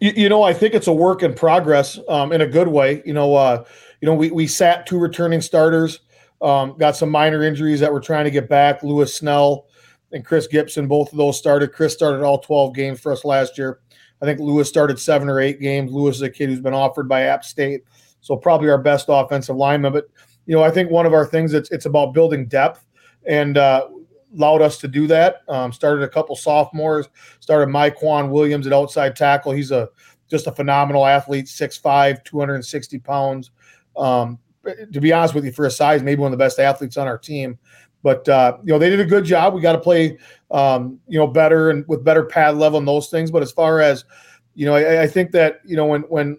You, 0.00 0.12
you 0.14 0.28
know, 0.28 0.42
I 0.42 0.52
think 0.52 0.74
it's 0.74 0.86
a 0.86 0.92
work 0.92 1.22
in 1.22 1.34
progress 1.34 1.98
um, 2.08 2.32
in 2.32 2.40
a 2.40 2.46
good 2.46 2.68
way. 2.68 3.02
You 3.06 3.14
know, 3.14 3.34
uh, 3.34 3.64
you 4.00 4.06
know, 4.06 4.14
we, 4.14 4.30
we 4.30 4.46
sat 4.46 4.86
two 4.86 4.98
returning 4.98 5.40
starters. 5.40 6.00
Um, 6.40 6.76
got 6.78 6.94
some 6.94 7.10
minor 7.10 7.42
injuries 7.42 7.80
that 7.80 7.92
we're 7.92 8.00
trying 8.00 8.24
to 8.24 8.30
get 8.30 8.48
back. 8.48 8.82
Lewis 8.82 9.14
Snell 9.14 9.66
and 10.12 10.24
Chris 10.24 10.46
Gibson, 10.46 10.88
both 10.88 11.12
of 11.12 11.18
those 11.18 11.38
started. 11.38 11.72
Chris 11.72 11.92
started 11.92 12.22
all 12.22 12.38
12 12.38 12.74
games 12.74 13.00
for 13.00 13.12
us 13.12 13.24
last 13.24 13.58
year. 13.58 13.80
I 14.20 14.24
think 14.24 14.40
Lewis 14.40 14.68
started 14.68 14.98
seven 14.98 15.28
or 15.28 15.40
eight 15.40 15.60
games. 15.60 15.92
Lewis 15.92 16.16
is 16.16 16.22
a 16.22 16.30
kid 16.30 16.48
who's 16.48 16.60
been 16.60 16.74
offered 16.74 17.08
by 17.08 17.22
App 17.22 17.44
State, 17.44 17.84
so 18.20 18.36
probably 18.36 18.68
our 18.68 18.78
best 18.78 19.06
offensive 19.08 19.56
lineman. 19.56 19.92
But 19.92 20.08
you 20.46 20.56
know, 20.56 20.62
I 20.62 20.70
think 20.70 20.90
one 20.90 21.06
of 21.06 21.12
our 21.12 21.26
things 21.26 21.54
it's 21.54 21.70
it's 21.70 21.86
about 21.86 22.14
building 22.14 22.46
depth, 22.46 22.84
and 23.26 23.56
uh, 23.56 23.86
allowed 24.34 24.62
us 24.62 24.78
to 24.78 24.88
do 24.88 25.06
that. 25.06 25.42
Um, 25.48 25.72
started 25.72 26.02
a 26.02 26.08
couple 26.08 26.34
sophomores. 26.34 27.08
Started 27.40 27.72
Myquan 27.72 28.30
Williams 28.30 28.66
at 28.66 28.72
outside 28.72 29.14
tackle. 29.14 29.52
He's 29.52 29.70
a 29.70 29.88
just 30.28 30.46
a 30.46 30.52
phenomenal 30.52 31.06
athlete, 31.06 31.46
6'5", 31.46 32.22
260 32.22 32.98
pounds. 32.98 33.50
Um, 33.96 34.38
to 34.92 35.00
be 35.00 35.10
honest 35.10 35.34
with 35.34 35.46
you, 35.46 35.52
for 35.52 35.64
a 35.64 35.70
size, 35.70 36.02
maybe 36.02 36.20
one 36.20 36.32
of 36.32 36.38
the 36.38 36.44
best 36.44 36.58
athletes 36.58 36.98
on 36.98 37.06
our 37.06 37.16
team. 37.16 37.58
But 38.02 38.28
uh, 38.28 38.58
you 38.62 38.72
know, 38.72 38.78
they 38.78 38.90
did 38.90 39.00
a 39.00 39.04
good 39.04 39.24
job. 39.24 39.54
We 39.54 39.60
got 39.60 39.72
to 39.72 39.80
play, 39.80 40.18
um, 40.50 41.00
you 41.08 41.18
know, 41.18 41.26
better 41.26 41.70
and 41.70 41.84
with 41.88 42.04
better 42.04 42.24
pad 42.24 42.56
level 42.56 42.78
and 42.78 42.86
those 42.86 43.08
things. 43.08 43.30
But 43.30 43.42
as 43.42 43.50
far 43.50 43.80
as 43.80 44.04
you 44.54 44.66
know, 44.66 44.74
I, 44.74 45.02
I 45.02 45.06
think 45.06 45.32
that 45.32 45.60
you 45.64 45.76
know 45.76 45.86
when 45.86 46.02
when 46.02 46.38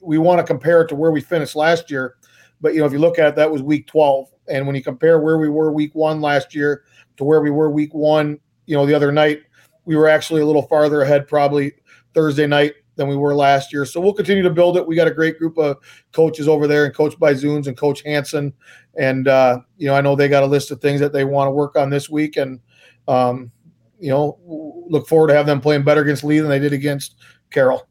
we 0.00 0.18
want 0.18 0.40
to 0.40 0.44
compare 0.44 0.82
it 0.82 0.88
to 0.88 0.94
where 0.94 1.10
we 1.10 1.20
finished 1.20 1.56
last 1.56 1.90
year, 1.90 2.16
but 2.60 2.74
you 2.74 2.80
know, 2.80 2.86
if 2.86 2.92
you 2.92 2.98
look 2.98 3.18
at 3.18 3.28
it, 3.28 3.36
that 3.36 3.50
was 3.50 3.62
week 3.62 3.86
12, 3.86 4.28
and 4.48 4.66
when 4.66 4.76
you 4.76 4.82
compare 4.82 5.20
where 5.20 5.38
we 5.38 5.48
were 5.48 5.72
week 5.72 5.94
one 5.94 6.20
last 6.20 6.54
year 6.54 6.84
to 7.16 7.24
where 7.24 7.40
we 7.40 7.50
were 7.50 7.70
week 7.70 7.94
one, 7.94 8.38
you 8.66 8.76
know, 8.76 8.86
the 8.86 8.94
other 8.94 9.12
night, 9.12 9.42
we 9.84 9.96
were 9.96 10.08
actually 10.08 10.40
a 10.40 10.46
little 10.46 10.62
farther 10.62 11.02
ahead, 11.02 11.28
probably 11.28 11.72
Thursday 12.14 12.46
night 12.46 12.74
than 12.96 13.08
we 13.08 13.16
were 13.16 13.34
last 13.34 13.72
year. 13.72 13.84
So 13.84 14.00
we'll 14.00 14.12
continue 14.12 14.42
to 14.42 14.50
build 14.50 14.76
it. 14.76 14.86
We 14.86 14.96
got 14.96 15.06
a 15.06 15.14
great 15.14 15.38
group 15.38 15.58
of 15.58 15.76
coaches 16.12 16.48
over 16.48 16.66
there, 16.66 16.84
and 16.84 16.94
coached 16.94 17.18
by 17.18 17.34
Zunes 17.34 17.66
and 17.66 17.76
Coach 17.76 18.02
Hanson. 18.02 18.52
And 18.98 19.28
uh, 19.28 19.60
you 19.76 19.86
know, 19.86 19.94
I 19.94 20.00
know 20.00 20.16
they 20.16 20.28
got 20.28 20.42
a 20.42 20.46
list 20.46 20.70
of 20.70 20.80
things 20.80 21.00
that 21.00 21.12
they 21.12 21.24
want 21.24 21.48
to 21.48 21.52
work 21.52 21.76
on 21.76 21.90
this 21.90 22.10
week, 22.10 22.36
and 22.36 22.60
um, 23.06 23.50
you 24.00 24.10
know, 24.10 24.38
look 24.88 25.06
forward 25.06 25.28
to 25.28 25.34
have 25.34 25.46
them 25.46 25.60
playing 25.60 25.84
better 25.84 26.02
against 26.02 26.24
Lee 26.24 26.40
than 26.40 26.50
they 26.50 26.58
did 26.58 26.72
against 26.72 27.16
Carroll. 27.50 27.86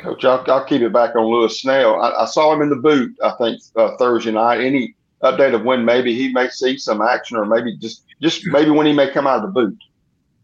Coach, 0.00 0.24
I'll, 0.24 0.44
I'll 0.48 0.64
keep 0.64 0.82
it 0.82 0.92
back 0.92 1.14
on 1.14 1.24
Lewis 1.26 1.60
Snell. 1.60 2.00
I, 2.02 2.10
I, 2.22 2.24
saw 2.24 2.52
him 2.52 2.60
in 2.60 2.70
the 2.70 2.76
boot. 2.76 3.14
I 3.22 3.32
think 3.38 3.62
uh, 3.76 3.96
Thursday 3.98 4.32
night. 4.32 4.60
Any 4.60 4.96
update 5.22 5.54
of 5.54 5.62
when 5.62 5.84
maybe 5.84 6.14
he 6.14 6.32
may 6.32 6.48
see 6.48 6.76
some 6.76 7.00
action, 7.00 7.36
or 7.36 7.46
maybe 7.46 7.76
just 7.76 8.04
just 8.20 8.44
maybe 8.46 8.70
when 8.70 8.86
he 8.86 8.92
may 8.92 9.10
come 9.10 9.26
out 9.26 9.36
of 9.36 9.42
the 9.42 9.48
boot. 9.48 9.78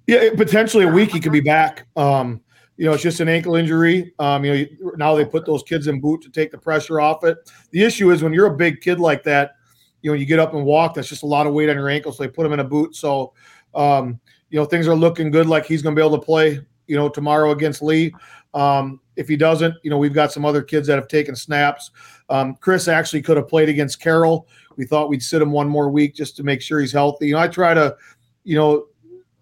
Yeah, 0.06 0.30
potentially 0.34 0.84
a 0.84 0.88
week 0.88 1.10
he 1.10 1.20
could 1.20 1.32
be 1.32 1.40
back. 1.40 1.86
Um, 1.96 2.40
you 2.78 2.86
know, 2.86 2.92
it's 2.92 3.02
just 3.02 3.18
an 3.18 3.28
ankle 3.28 3.56
injury. 3.56 4.14
Um, 4.20 4.44
you 4.44 4.68
know, 4.80 4.92
now 4.96 5.14
they 5.16 5.24
put 5.24 5.44
those 5.44 5.64
kids 5.64 5.88
in 5.88 6.00
boot 6.00 6.22
to 6.22 6.30
take 6.30 6.52
the 6.52 6.58
pressure 6.58 7.00
off 7.00 7.24
it. 7.24 7.36
The 7.72 7.82
issue 7.82 8.12
is 8.12 8.22
when 8.22 8.32
you're 8.32 8.46
a 8.46 8.56
big 8.56 8.80
kid 8.80 9.00
like 9.00 9.24
that, 9.24 9.56
you 10.00 10.10
know, 10.10 10.14
you 10.14 10.24
get 10.24 10.38
up 10.38 10.54
and 10.54 10.64
walk, 10.64 10.94
that's 10.94 11.08
just 11.08 11.24
a 11.24 11.26
lot 11.26 11.48
of 11.48 11.52
weight 11.52 11.68
on 11.68 11.76
your 11.76 11.88
ankle. 11.88 12.12
So 12.12 12.22
they 12.22 12.28
put 12.28 12.46
him 12.46 12.52
in 12.52 12.60
a 12.60 12.64
boot. 12.64 12.94
So, 12.94 13.34
um, 13.74 14.20
you 14.50 14.60
know, 14.60 14.64
things 14.64 14.86
are 14.86 14.94
looking 14.94 15.32
good. 15.32 15.48
Like 15.48 15.66
he's 15.66 15.82
going 15.82 15.96
to 15.96 16.00
be 16.00 16.06
able 16.06 16.18
to 16.18 16.24
play, 16.24 16.60
you 16.86 16.96
know, 16.96 17.08
tomorrow 17.08 17.50
against 17.50 17.82
Lee. 17.82 18.14
Um, 18.54 19.00
if 19.16 19.26
he 19.26 19.36
doesn't, 19.36 19.74
you 19.82 19.90
know, 19.90 19.98
we've 19.98 20.14
got 20.14 20.30
some 20.30 20.44
other 20.44 20.62
kids 20.62 20.86
that 20.86 20.94
have 20.94 21.08
taken 21.08 21.34
snaps. 21.34 21.90
Um, 22.28 22.54
Chris 22.60 22.86
actually 22.86 23.22
could 23.22 23.36
have 23.36 23.48
played 23.48 23.68
against 23.68 24.00
Carroll. 24.00 24.46
We 24.76 24.86
thought 24.86 25.08
we'd 25.08 25.22
sit 25.22 25.42
him 25.42 25.50
one 25.50 25.68
more 25.68 25.90
week 25.90 26.14
just 26.14 26.36
to 26.36 26.44
make 26.44 26.62
sure 26.62 26.78
he's 26.78 26.92
healthy. 26.92 27.26
You 27.26 27.34
know, 27.34 27.40
I 27.40 27.48
try 27.48 27.74
to, 27.74 27.96
you 28.44 28.54
know, 28.54 28.86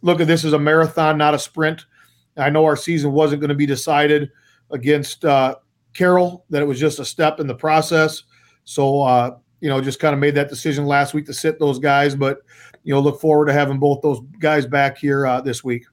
look 0.00 0.22
at 0.22 0.26
this 0.26 0.42
as 0.46 0.54
a 0.54 0.58
marathon, 0.58 1.18
not 1.18 1.34
a 1.34 1.38
sprint. 1.38 1.84
I 2.36 2.50
know 2.50 2.64
our 2.64 2.76
season 2.76 3.12
wasn't 3.12 3.40
going 3.40 3.48
to 3.48 3.54
be 3.54 3.66
decided 3.66 4.30
against 4.70 5.24
uh, 5.24 5.56
Carroll, 5.94 6.44
that 6.50 6.62
it 6.62 6.66
was 6.66 6.78
just 6.78 6.98
a 6.98 7.04
step 7.04 7.40
in 7.40 7.46
the 7.46 7.54
process. 7.54 8.24
So, 8.64 9.02
uh, 9.02 9.36
you 9.60 9.68
know, 9.68 9.80
just 9.80 10.00
kind 10.00 10.12
of 10.12 10.20
made 10.20 10.34
that 10.34 10.48
decision 10.48 10.86
last 10.86 11.14
week 11.14 11.26
to 11.26 11.34
sit 11.34 11.58
those 11.58 11.78
guys, 11.78 12.14
but, 12.14 12.42
you 12.82 12.92
know, 12.92 13.00
look 13.00 13.20
forward 13.20 13.46
to 13.46 13.52
having 13.52 13.78
both 13.78 14.02
those 14.02 14.20
guys 14.38 14.66
back 14.66 14.98
here 14.98 15.26
uh, 15.26 15.40
this 15.40 15.64
week. 15.64 15.84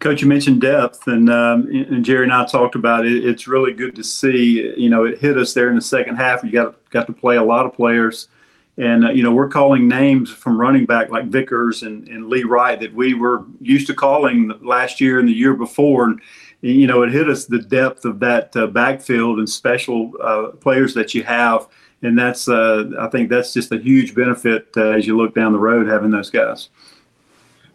Coach, 0.00 0.20
you 0.20 0.28
mentioned 0.28 0.60
depth, 0.60 1.06
and, 1.06 1.30
um, 1.30 1.66
and 1.68 2.04
Jerry 2.04 2.24
and 2.24 2.32
I 2.32 2.44
talked 2.44 2.74
about 2.74 3.06
it. 3.06 3.24
It's 3.24 3.46
really 3.46 3.72
good 3.72 3.94
to 3.96 4.04
see. 4.04 4.74
You 4.76 4.90
know, 4.90 5.04
it 5.04 5.18
hit 5.18 5.38
us 5.38 5.54
there 5.54 5.70
in 5.70 5.76
the 5.76 5.80
second 5.80 6.16
half. 6.16 6.44
You 6.44 6.50
got 6.50 6.90
got 6.90 7.06
to 7.06 7.12
play 7.12 7.36
a 7.36 7.42
lot 7.42 7.64
of 7.64 7.72
players 7.72 8.28
and, 8.76 9.04
uh, 9.04 9.10
you 9.10 9.22
know, 9.22 9.32
we're 9.32 9.48
calling 9.48 9.86
names 9.86 10.30
from 10.30 10.60
running 10.60 10.84
back 10.84 11.10
like 11.10 11.26
Vickers 11.26 11.82
and, 11.82 12.08
and 12.08 12.28
Lee 12.28 12.42
Wright 12.42 12.80
that 12.80 12.92
we 12.92 13.14
were 13.14 13.44
used 13.60 13.86
to 13.86 13.94
calling 13.94 14.52
last 14.62 15.00
year 15.00 15.20
and 15.20 15.28
the 15.28 15.32
year 15.32 15.54
before. 15.54 16.04
And, 16.06 16.20
you 16.60 16.88
know, 16.88 17.02
it 17.02 17.12
hit 17.12 17.28
us 17.28 17.44
the 17.44 17.60
depth 17.60 18.04
of 18.04 18.18
that 18.20 18.56
uh, 18.56 18.66
backfield 18.66 19.38
and 19.38 19.48
special 19.48 20.10
uh, 20.20 20.48
players 20.60 20.92
that 20.94 21.14
you 21.14 21.22
have. 21.22 21.68
And 22.02 22.18
that's, 22.18 22.48
uh, 22.48 22.90
I 22.98 23.06
think 23.08 23.30
that's 23.30 23.54
just 23.54 23.70
a 23.70 23.78
huge 23.78 24.12
benefit 24.14 24.68
uh, 24.76 24.90
as 24.90 25.06
you 25.06 25.16
look 25.16 25.36
down 25.36 25.52
the 25.52 25.58
road 25.58 25.86
having 25.86 26.10
those 26.10 26.30
guys. 26.30 26.70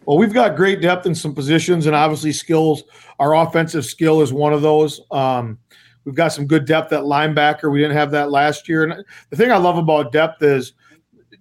Well, 0.05 0.17
we've 0.17 0.33
got 0.33 0.57
great 0.57 0.81
depth 0.81 1.05
in 1.05 1.15
some 1.15 1.33
positions 1.33 1.85
and 1.85 1.95
obviously 1.95 2.33
skills. 2.33 2.83
Our 3.19 3.35
offensive 3.35 3.85
skill 3.85 4.21
is 4.21 4.33
one 4.33 4.51
of 4.51 4.61
those. 4.61 4.99
Um, 5.11 5.59
we've 6.03 6.15
got 6.15 6.33
some 6.33 6.45
good 6.45 6.65
depth 6.65 6.91
at 6.91 7.03
linebacker. 7.03 7.71
We 7.71 7.79
didn't 7.79 7.95
have 7.95 8.11
that 8.11 8.31
last 8.31 8.67
year. 8.67 8.83
And 8.83 9.05
the 9.29 9.37
thing 9.37 9.51
I 9.51 9.57
love 9.57 9.77
about 9.77 10.11
depth 10.11 10.43
is– 10.43 10.73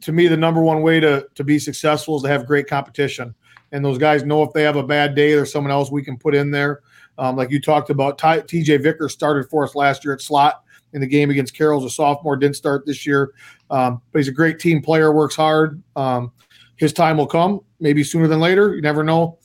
to 0.00 0.12
me, 0.12 0.28
the 0.28 0.36
number 0.36 0.60
one 0.60 0.82
way 0.82 1.00
to 1.00 1.26
to 1.34 1.44
be 1.44 1.58
successful 1.58 2.16
is 2.16 2.22
to 2.22 2.28
have 2.28 2.46
great 2.46 2.66
competition. 2.66 3.34
And 3.72 3.84
those 3.84 3.98
guys 3.98 4.24
know 4.24 4.42
if 4.42 4.52
they 4.52 4.62
have 4.62 4.76
a 4.76 4.82
bad 4.82 5.14
day, 5.14 5.34
there's 5.34 5.52
someone 5.52 5.70
else 5.70 5.90
we 5.90 6.02
can 6.02 6.16
put 6.16 6.34
in 6.34 6.50
there. 6.50 6.80
Um, 7.18 7.36
like 7.36 7.50
you 7.50 7.60
talked 7.60 7.90
about, 7.90 8.16
TJ 8.18 8.82
Vickers 8.82 9.12
started 9.12 9.48
for 9.50 9.64
us 9.64 9.74
last 9.74 10.04
year 10.04 10.14
at 10.14 10.20
slot 10.20 10.62
in 10.92 11.00
the 11.00 11.06
game 11.06 11.30
against 11.30 11.54
Carroll's 11.54 11.84
a 11.84 11.90
sophomore, 11.90 12.36
didn't 12.36 12.56
start 12.56 12.86
this 12.86 13.06
year. 13.06 13.32
Um, 13.70 14.00
but 14.12 14.20
he's 14.20 14.28
a 14.28 14.32
great 14.32 14.58
team 14.58 14.80
player, 14.80 15.12
works 15.12 15.36
hard. 15.36 15.82
Um, 15.96 16.32
his 16.76 16.92
time 16.92 17.16
will 17.16 17.26
come, 17.26 17.60
maybe 17.80 18.04
sooner 18.04 18.28
than 18.28 18.40
later. 18.40 18.74
You 18.74 18.80
never 18.80 19.04
know. 19.04 19.38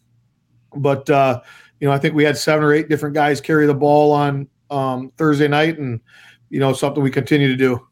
But, 0.75 1.09
uh, 1.09 1.41
you 1.79 1.87
know, 1.87 1.93
I 1.93 1.97
think 1.97 2.15
we 2.15 2.23
had 2.23 2.37
seven 2.37 2.63
or 2.63 2.73
eight 2.73 2.89
different 2.89 3.15
guys 3.15 3.41
carry 3.41 3.65
the 3.65 3.73
ball 3.73 4.11
on 4.11 4.47
um, 4.69 5.11
Thursday 5.17 5.47
night, 5.47 5.77
and, 5.77 5.99
you 6.49 6.59
know, 6.59 6.73
something 6.73 7.03
we 7.03 7.11
continue 7.11 7.47
to 7.47 7.57
do. 7.57 7.85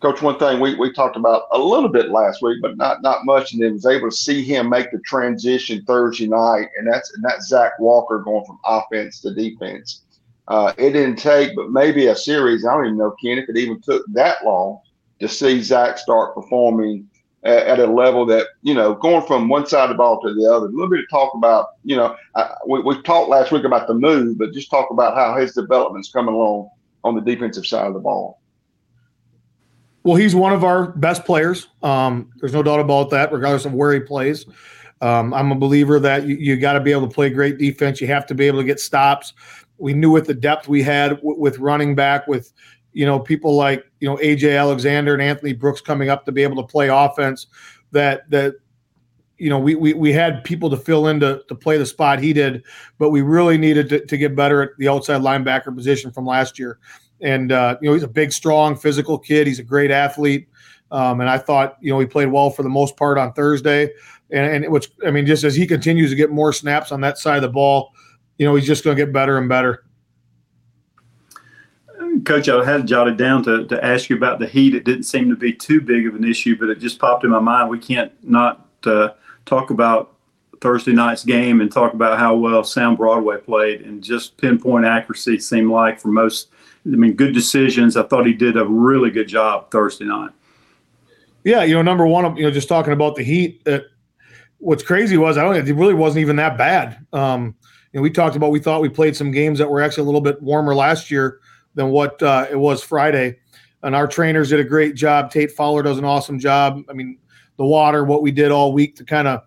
Coach, 0.00 0.22
one 0.22 0.38
thing 0.38 0.60
we, 0.60 0.74
we 0.76 0.90
talked 0.92 1.16
about 1.16 1.42
a 1.52 1.58
little 1.58 1.90
bit 1.90 2.08
last 2.08 2.40
week, 2.40 2.58
but 2.62 2.78
not 2.78 3.02
not 3.02 3.26
much, 3.26 3.52
and 3.52 3.62
then 3.62 3.74
was 3.74 3.84
able 3.84 4.10
to 4.10 4.16
see 4.16 4.42
him 4.42 4.70
make 4.70 4.90
the 4.90 4.98
transition 5.00 5.84
Thursday 5.84 6.26
night, 6.26 6.68
and 6.78 6.90
that's 6.90 7.12
and 7.14 7.22
that's 7.22 7.48
Zach 7.48 7.78
Walker 7.78 8.20
going 8.20 8.44
from 8.46 8.58
offense 8.64 9.20
to 9.20 9.34
defense. 9.34 10.02
Uh, 10.48 10.72
it 10.78 10.92
didn't 10.92 11.16
take, 11.16 11.54
but 11.54 11.70
maybe 11.70 12.06
a 12.06 12.16
series. 12.16 12.64
I 12.64 12.72
don't 12.72 12.86
even 12.86 12.98
know, 12.98 13.14
Ken, 13.22 13.38
if 13.38 13.48
it 13.48 13.58
even 13.58 13.80
took 13.80 14.04
that 14.12 14.44
long 14.44 14.80
to 15.20 15.28
see 15.28 15.60
Zach 15.60 15.98
start 15.98 16.34
performing 16.34 17.08
at, 17.44 17.66
at, 17.66 17.78
a 17.78 17.86
level 17.86 18.24
that 18.26 18.48
you 18.62 18.74
know, 18.74 18.94
going 18.94 19.26
from 19.26 19.48
one 19.48 19.66
side 19.66 19.84
of 19.84 19.90
the 19.90 19.94
ball 19.96 20.20
to 20.22 20.34
the 20.34 20.50
other. 20.50 20.66
A 20.66 20.70
little 20.70 20.88
bit 20.88 21.00
of 21.00 21.10
talk 21.10 21.34
about, 21.34 21.68
you 21.84 21.96
know, 21.96 22.16
I, 22.34 22.54
we, 22.66 22.80
we 22.80 23.00
talked 23.02 23.28
last 23.28 23.52
week 23.52 23.64
about 23.64 23.86
the 23.86 23.94
move, 23.94 24.38
but 24.38 24.52
just 24.52 24.70
talk 24.70 24.90
about 24.90 25.14
how 25.14 25.36
his 25.36 25.52
development's 25.52 26.10
coming 26.10 26.34
along 26.34 26.70
on 27.04 27.14
the 27.14 27.20
defensive 27.20 27.66
side 27.66 27.86
of 27.86 27.94
the 27.94 28.00
ball. 28.00 28.39
Well, 30.02 30.16
he's 30.16 30.34
one 30.34 30.52
of 30.52 30.64
our 30.64 30.92
best 30.92 31.24
players. 31.24 31.68
Um, 31.82 32.30
there's 32.36 32.54
no 32.54 32.62
doubt 32.62 32.80
about 32.80 33.10
that, 33.10 33.32
regardless 33.32 33.66
of 33.66 33.74
where 33.74 33.92
he 33.92 34.00
plays. 34.00 34.46
Um, 35.02 35.32
I'm 35.34 35.52
a 35.52 35.54
believer 35.54 35.98
that 36.00 36.26
you, 36.26 36.36
you 36.36 36.56
got 36.56 36.74
to 36.74 36.80
be 36.80 36.92
able 36.92 37.08
to 37.08 37.14
play 37.14 37.30
great 37.30 37.58
defense. 37.58 38.00
You 38.00 38.06
have 38.08 38.26
to 38.26 38.34
be 38.34 38.46
able 38.46 38.58
to 38.58 38.64
get 38.64 38.80
stops. 38.80 39.32
We 39.78 39.94
knew 39.94 40.10
with 40.10 40.26
the 40.26 40.34
depth 40.34 40.68
we 40.68 40.82
had 40.82 41.16
w- 41.16 41.38
with 41.38 41.58
running 41.58 41.94
back, 41.94 42.26
with 42.26 42.52
you 42.92 43.06
know 43.06 43.18
people 43.18 43.56
like 43.56 43.84
you 44.00 44.08
know 44.08 44.16
AJ 44.16 44.58
Alexander 44.58 45.14
and 45.14 45.22
Anthony 45.22 45.52
Brooks 45.52 45.80
coming 45.80 46.08
up 46.10 46.24
to 46.26 46.32
be 46.32 46.42
able 46.42 46.56
to 46.56 46.66
play 46.70 46.88
offense. 46.88 47.46
That 47.92 48.28
that 48.30 48.56
you 49.38 49.48
know 49.48 49.58
we 49.58 49.74
we, 49.74 49.94
we 49.94 50.12
had 50.12 50.44
people 50.44 50.68
to 50.68 50.76
fill 50.76 51.08
in 51.08 51.20
to, 51.20 51.42
to 51.48 51.54
play 51.54 51.78
the 51.78 51.86
spot 51.86 52.20
he 52.20 52.34
did, 52.34 52.62
but 52.98 53.08
we 53.08 53.22
really 53.22 53.56
needed 53.56 53.88
to, 53.88 54.04
to 54.04 54.16
get 54.18 54.36
better 54.36 54.62
at 54.62 54.70
the 54.78 54.88
outside 54.88 55.22
linebacker 55.22 55.74
position 55.74 56.10
from 56.10 56.26
last 56.26 56.58
year 56.58 56.78
and 57.22 57.52
uh, 57.52 57.76
you 57.80 57.88
know 57.88 57.94
he's 57.94 58.02
a 58.02 58.08
big, 58.08 58.32
strong, 58.32 58.76
physical 58.76 59.18
kid. 59.18 59.46
He's 59.46 59.58
a 59.58 59.64
great 59.64 59.90
athlete, 59.90 60.48
um, 60.90 61.20
and 61.20 61.28
I 61.28 61.38
thought 61.38 61.76
you 61.80 61.90
know 61.90 61.98
he 61.98 62.06
played 62.06 62.28
well 62.28 62.50
for 62.50 62.62
the 62.62 62.68
most 62.68 62.96
part 62.96 63.18
on 63.18 63.32
Thursday. 63.32 63.90
And, 64.32 64.64
and 64.64 64.72
which 64.72 64.90
I 65.04 65.10
mean, 65.10 65.26
just 65.26 65.44
as 65.44 65.56
he 65.56 65.66
continues 65.66 66.10
to 66.10 66.16
get 66.16 66.30
more 66.30 66.52
snaps 66.52 66.92
on 66.92 67.00
that 67.00 67.18
side 67.18 67.36
of 67.36 67.42
the 67.42 67.48
ball, 67.48 67.92
you 68.38 68.46
know 68.46 68.54
he's 68.54 68.66
just 68.66 68.84
going 68.84 68.96
to 68.96 69.04
get 69.04 69.12
better 69.12 69.38
and 69.38 69.48
better. 69.48 69.84
Coach, 72.24 72.48
I 72.48 72.64
had 72.64 72.86
jotted 72.86 73.16
down 73.16 73.42
to, 73.44 73.66
to 73.66 73.84
ask 73.84 74.10
you 74.10 74.16
about 74.16 74.38
the 74.40 74.46
heat. 74.46 74.74
It 74.74 74.84
didn't 74.84 75.04
seem 75.04 75.30
to 75.30 75.36
be 75.36 75.52
too 75.52 75.80
big 75.80 76.06
of 76.06 76.14
an 76.14 76.24
issue, 76.24 76.56
but 76.58 76.68
it 76.68 76.78
just 76.78 76.98
popped 76.98 77.24
in 77.24 77.30
my 77.30 77.38
mind. 77.38 77.70
We 77.70 77.78
can't 77.78 78.12
not 78.22 78.66
uh, 78.84 79.10
talk 79.46 79.70
about 79.70 80.16
Thursday 80.60 80.92
night's 80.92 81.24
game 81.24 81.60
and 81.60 81.72
talk 81.72 81.94
about 81.94 82.18
how 82.18 82.34
well 82.34 82.62
Sam 82.64 82.96
Broadway 82.96 83.38
played 83.38 83.82
and 83.82 84.02
just 84.02 84.36
pinpoint 84.36 84.84
accuracy 84.84 85.38
seemed 85.38 85.70
like 85.70 85.98
for 85.98 86.08
most 86.08 86.48
I 86.86 86.96
mean, 86.96 87.14
good 87.14 87.34
decisions. 87.34 87.96
I 87.96 88.04
thought 88.04 88.26
he 88.26 88.32
did 88.32 88.56
a 88.56 88.64
really 88.64 89.10
good 89.10 89.28
job 89.28 89.70
Thursday 89.70 90.06
night. 90.06 90.30
Yeah, 91.44 91.62
you 91.62 91.74
know, 91.74 91.82
number 91.82 92.06
one, 92.06 92.36
you 92.36 92.44
know, 92.44 92.50
just 92.50 92.68
talking 92.68 92.92
about 92.92 93.16
the 93.16 93.22
Heat. 93.22 93.64
That 93.64 93.84
what's 94.58 94.82
crazy 94.82 95.16
was 95.16 95.38
I 95.38 95.42
don't. 95.42 95.56
It 95.56 95.74
really 95.74 95.94
wasn't 95.94 96.22
even 96.22 96.36
that 96.36 96.58
bad. 96.58 97.06
Um, 97.12 97.54
you 97.92 97.98
know, 97.98 98.02
we 98.02 98.10
talked 98.10 98.36
about 98.36 98.50
we 98.50 98.60
thought 98.60 98.82
we 98.82 98.88
played 98.88 99.16
some 99.16 99.30
games 99.30 99.58
that 99.58 99.68
were 99.68 99.82
actually 99.82 100.02
a 100.02 100.06
little 100.06 100.20
bit 100.20 100.40
warmer 100.42 100.74
last 100.74 101.10
year 101.10 101.40
than 101.74 101.90
what 101.90 102.22
uh, 102.22 102.46
it 102.50 102.56
was 102.56 102.82
Friday, 102.82 103.38
and 103.82 103.94
our 103.94 104.06
trainers 104.06 104.50
did 104.50 104.60
a 104.60 104.64
great 104.64 104.94
job. 104.94 105.30
Tate 105.30 105.52
Fowler 105.52 105.82
does 105.82 105.98
an 105.98 106.04
awesome 106.04 106.38
job. 106.38 106.82
I 106.88 106.92
mean, 106.92 107.18
the 107.56 107.64
water, 107.64 108.04
what 108.04 108.22
we 108.22 108.30
did 108.30 108.50
all 108.50 108.72
week 108.72 108.96
to 108.96 109.04
kind 109.04 109.28
of, 109.28 109.42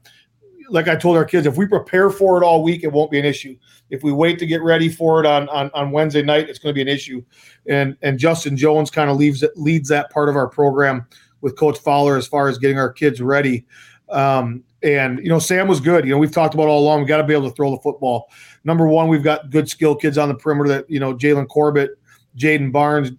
like 0.73 0.87
I 0.87 0.95
told 0.95 1.15
our 1.15 1.23
kids, 1.23 1.45
if 1.45 1.55
we 1.55 1.67
prepare 1.67 2.09
for 2.09 2.41
it 2.41 2.43
all 2.43 2.63
week, 2.63 2.83
it 2.83 2.91
won't 2.91 3.11
be 3.11 3.19
an 3.19 3.25
issue. 3.25 3.55
If 3.91 4.01
we 4.01 4.11
wait 4.11 4.39
to 4.39 4.47
get 4.47 4.63
ready 4.63 4.89
for 4.89 5.19
it 5.19 5.25
on 5.25 5.47
on, 5.49 5.69
on 5.73 5.91
Wednesday 5.91 6.23
night, 6.23 6.49
it's 6.49 6.57
going 6.57 6.73
to 6.73 6.75
be 6.75 6.81
an 6.81 6.87
issue. 6.87 7.23
And 7.67 7.95
and 8.01 8.17
Justin 8.17 8.57
Jones 8.57 8.89
kind 8.89 9.09
of 9.09 9.17
leaves 9.17 9.43
it 9.43 9.51
leads 9.55 9.87
that 9.89 10.09
part 10.09 10.29
of 10.29 10.35
our 10.35 10.47
program 10.47 11.05
with 11.41 11.55
Coach 11.57 11.77
Fowler 11.77 12.17
as 12.17 12.25
far 12.25 12.47
as 12.47 12.57
getting 12.57 12.79
our 12.79 12.91
kids 12.91 13.21
ready. 13.21 13.65
Um, 14.09 14.63
and 14.81 15.19
you 15.19 15.29
know, 15.29 15.39
Sam 15.39 15.67
was 15.67 15.79
good. 15.79 16.05
You 16.05 16.11
know, 16.11 16.17
we've 16.17 16.31
talked 16.31 16.55
about 16.55 16.67
all 16.67 16.81
along. 16.81 17.01
We 17.01 17.05
got 17.05 17.17
to 17.17 17.23
be 17.23 17.33
able 17.33 17.49
to 17.49 17.55
throw 17.55 17.69
the 17.69 17.81
football. 17.81 18.29
Number 18.63 18.87
one, 18.87 19.07
we've 19.07 19.23
got 19.23 19.51
good 19.51 19.69
skill 19.69 19.95
kids 19.95 20.17
on 20.17 20.27
the 20.27 20.35
perimeter. 20.35 20.69
That 20.69 20.89
you 20.89 20.99
know, 20.99 21.13
Jalen 21.13 21.47
Corbett, 21.49 21.91
Jaden 22.35 22.71
Barnes, 22.71 23.11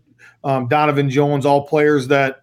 um, 0.43 0.67
Donovan 0.67 1.09
Jones, 1.09 1.47
all 1.47 1.69
players 1.69 2.09
that 2.09 2.43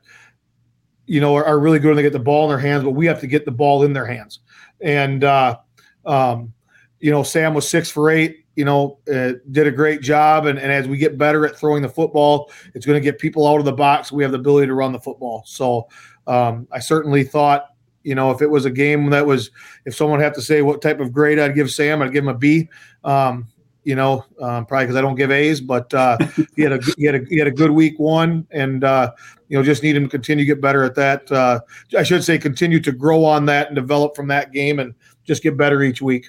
you 1.06 1.20
know 1.20 1.36
are, 1.36 1.44
are, 1.44 1.60
really 1.60 1.80
good 1.80 1.89
when 1.89 1.98
they 1.98 2.03
get 2.03 2.13
the 2.13 2.20
ball 2.20 2.46
in 2.46 2.50
their 2.50 2.65
hands. 2.65 2.86
But 2.86 2.91
we 2.91 3.06
have 3.08 3.20
to 3.20 3.27
get 3.27 3.44
the 3.44 3.51
ball 3.51 3.84
in 3.84 3.91
their 3.91 4.06
hands. 4.06 4.39
And 4.83 5.23
uh, 5.23 5.57
um, 6.05 6.53
you 7.00 7.11
know, 7.11 7.23
Sam 7.23 7.53
was 7.53 7.67
six 7.67 7.89
for 7.89 8.09
eight, 8.09 8.45
you 8.55 8.65
know, 8.65 9.00
uh, 9.11 9.33
did 9.51 9.67
a 9.67 9.71
great 9.71 10.01
job. 10.01 10.45
And, 10.45 10.59
and 10.59 10.71
as 10.71 10.88
we 10.88 10.97
get 10.97 11.17
better 11.17 11.45
at 11.45 11.55
throwing 11.55 11.81
the 11.81 11.89
football, 11.89 12.51
it's 12.73 12.85
going 12.85 13.01
to 13.01 13.03
get 13.03 13.19
people 13.19 13.47
out 13.47 13.59
of 13.59 13.65
the 13.65 13.73
box. 13.73 14.11
We 14.11 14.23
have 14.23 14.31
the 14.31 14.39
ability 14.39 14.67
to 14.67 14.73
run 14.73 14.91
the 14.91 15.00
football. 15.00 15.43
So 15.45 15.88
um, 16.27 16.67
I 16.71 16.79
certainly 16.79 17.23
thought, 17.23 17.67
you 18.03 18.15
know, 18.15 18.31
if 18.31 18.41
it 18.41 18.50
was 18.50 18.65
a 18.65 18.71
game 18.71 19.09
that 19.11 19.25
was, 19.25 19.51
if 19.85 19.95
someone 19.95 20.19
had 20.19 20.33
to 20.35 20.41
say 20.41 20.61
what 20.61 20.81
type 20.81 21.00
of 21.00 21.13
grade 21.13 21.39
I'd 21.39 21.55
give 21.55 21.71
Sam, 21.71 22.01
I'd 22.01 22.11
give 22.11 22.23
him 22.23 22.29
a 22.29 22.38
B. 22.38 22.69
Um, 23.03 23.47
you 23.83 23.95
know, 23.95 24.25
um, 24.39 24.65
probably 24.65 24.85
because 24.85 24.95
I 24.95 25.01
don't 25.01 25.15
give 25.15 25.31
A's, 25.31 25.59
but 25.61 25.93
uh, 25.93 26.17
he 26.55 26.61
had 26.61 26.73
a 26.73 26.79
he 26.97 27.05
had 27.05 27.15
a 27.15 27.25
he 27.25 27.38
had 27.38 27.47
a 27.47 27.51
good 27.51 27.71
week 27.71 28.00
one, 28.00 28.47
and 28.51 28.83
uh, 28.83 29.11
you 29.50 29.57
know, 29.57 29.63
just 29.63 29.83
need 29.83 29.95
him 29.95 30.03
to 30.03 30.09
continue 30.09 30.45
to 30.45 30.47
get 30.47 30.61
better 30.61 30.83
at 30.83 30.95
that. 30.95 31.31
Uh, 31.31 31.59
I 31.97 32.03
should 32.03 32.23
say, 32.23 32.38
continue 32.38 32.79
to 32.79 32.91
grow 32.91 33.25
on 33.25 33.45
that 33.47 33.67
and 33.67 33.75
develop 33.75 34.15
from 34.15 34.27
that 34.27 34.51
game, 34.51 34.79
and 34.79 34.93
just 35.23 35.43
get 35.43 35.57
better 35.57 35.81
each 35.83 36.01
week. 36.01 36.27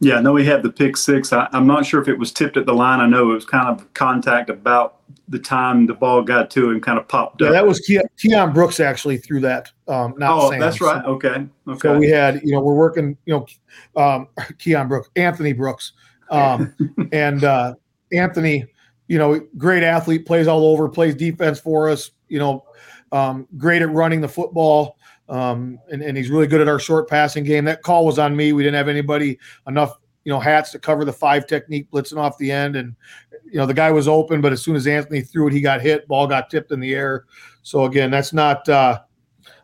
Yeah, 0.00 0.16
I 0.16 0.20
know 0.20 0.36
he 0.36 0.44
had 0.44 0.62
the 0.62 0.70
pick 0.70 0.96
six. 0.96 1.32
I, 1.32 1.48
am 1.52 1.66
not 1.66 1.86
sure 1.86 2.02
if 2.02 2.08
it 2.08 2.18
was 2.18 2.30
tipped 2.30 2.56
at 2.56 2.66
the 2.66 2.74
line. 2.74 3.00
I 3.00 3.06
know 3.06 3.30
it 3.30 3.34
was 3.34 3.46
kind 3.46 3.68
of 3.68 3.92
contact 3.94 4.50
about 4.50 4.98
the 5.28 5.38
time 5.38 5.86
the 5.86 5.94
ball 5.94 6.22
got 6.22 6.50
to 6.50 6.70
him, 6.70 6.80
kind 6.80 6.98
of 6.98 7.08
popped 7.08 7.40
yeah, 7.40 7.48
up. 7.48 7.52
that 7.54 7.66
was 7.66 7.80
Ke- 7.80 8.06
Keon 8.18 8.52
Brooks 8.52 8.78
actually 8.78 9.16
threw 9.16 9.40
that. 9.40 9.70
Um, 9.88 10.14
not 10.18 10.38
oh, 10.38 10.50
Sam. 10.50 10.60
that's 10.60 10.80
right. 10.80 11.04
Okay. 11.04 11.46
Okay. 11.66 11.78
So 11.80 11.98
we 11.98 12.08
had, 12.08 12.42
you 12.44 12.52
know, 12.52 12.60
we're 12.60 12.74
working, 12.74 13.16
you 13.24 13.34
know, 13.34 13.46
um, 14.00 14.28
Keon 14.58 14.88
Brooks, 14.88 15.08
Anthony 15.16 15.52
Brooks, 15.52 15.92
um, 16.30 16.74
and 17.12 17.44
uh, 17.44 17.74
Anthony, 18.12 18.64
you 19.08 19.18
know, 19.18 19.40
great 19.56 19.82
athlete, 19.82 20.26
plays 20.26 20.46
all 20.46 20.66
over, 20.66 20.88
plays 20.88 21.14
defense 21.14 21.58
for 21.58 21.88
us. 21.88 22.10
You 22.28 22.38
know, 22.38 22.64
um, 23.12 23.46
great 23.56 23.82
at 23.82 23.90
running 23.90 24.20
the 24.20 24.28
football. 24.28 24.98
Um, 25.28 25.78
and, 25.90 26.02
and 26.02 26.16
he's 26.16 26.30
really 26.30 26.46
good 26.46 26.60
at 26.60 26.68
our 26.68 26.78
short 26.78 27.08
passing 27.08 27.42
game. 27.42 27.64
That 27.64 27.82
call 27.82 28.06
was 28.06 28.18
on 28.18 28.36
me. 28.36 28.52
We 28.52 28.62
didn't 28.62 28.76
have 28.76 28.88
anybody 28.88 29.38
enough, 29.66 29.98
you 30.24 30.30
know, 30.30 30.38
hats 30.38 30.70
to 30.72 30.78
cover 30.78 31.04
the 31.04 31.12
five 31.12 31.46
technique 31.46 31.90
blitzing 31.90 32.16
off 32.18 32.38
the 32.38 32.50
end. 32.50 32.76
And, 32.76 32.94
you 33.44 33.58
know, 33.58 33.66
the 33.66 33.74
guy 33.74 33.90
was 33.90 34.06
open, 34.06 34.40
but 34.40 34.52
as 34.52 34.62
soon 34.62 34.76
as 34.76 34.86
Anthony 34.86 35.22
threw 35.22 35.48
it, 35.48 35.52
he 35.52 35.60
got 35.60 35.80
hit. 35.80 36.06
Ball 36.06 36.28
got 36.28 36.48
tipped 36.48 36.70
in 36.70 36.78
the 36.78 36.94
air. 36.94 37.24
So 37.62 37.86
again, 37.86 38.10
that's 38.12 38.32
not 38.32 38.68
uh, 38.68 39.00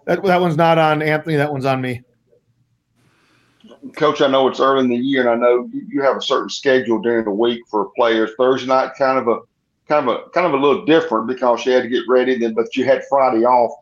that 0.06 0.22
that 0.24 0.40
one's 0.40 0.56
not 0.56 0.78
on 0.78 1.00
Anthony. 1.00 1.36
That 1.36 1.52
one's 1.52 1.64
on 1.64 1.80
me. 1.80 2.02
Coach, 3.96 4.20
I 4.20 4.28
know 4.28 4.48
it's 4.48 4.60
early 4.60 4.84
in 4.84 4.90
the 4.90 4.96
year, 4.96 5.20
and 5.20 5.30
I 5.30 5.34
know 5.34 5.68
you 5.72 6.02
have 6.02 6.16
a 6.16 6.22
certain 6.22 6.48
schedule 6.48 7.00
during 7.00 7.24
the 7.24 7.30
week 7.30 7.62
for 7.68 7.90
players. 7.96 8.30
Thursday 8.38 8.66
night, 8.66 8.92
kind 8.96 9.18
of 9.18 9.28
a 9.28 9.40
kind 9.88 10.08
of 10.08 10.16
a 10.16 10.30
kind 10.30 10.46
of 10.46 10.52
a 10.52 10.56
little 10.56 10.84
different 10.84 11.26
because 11.26 11.66
you 11.66 11.72
had 11.72 11.82
to 11.82 11.88
get 11.88 12.04
ready. 12.08 12.38
Then, 12.38 12.54
but 12.54 12.76
you 12.76 12.84
had 12.84 13.02
Friday 13.08 13.44
off. 13.44 13.72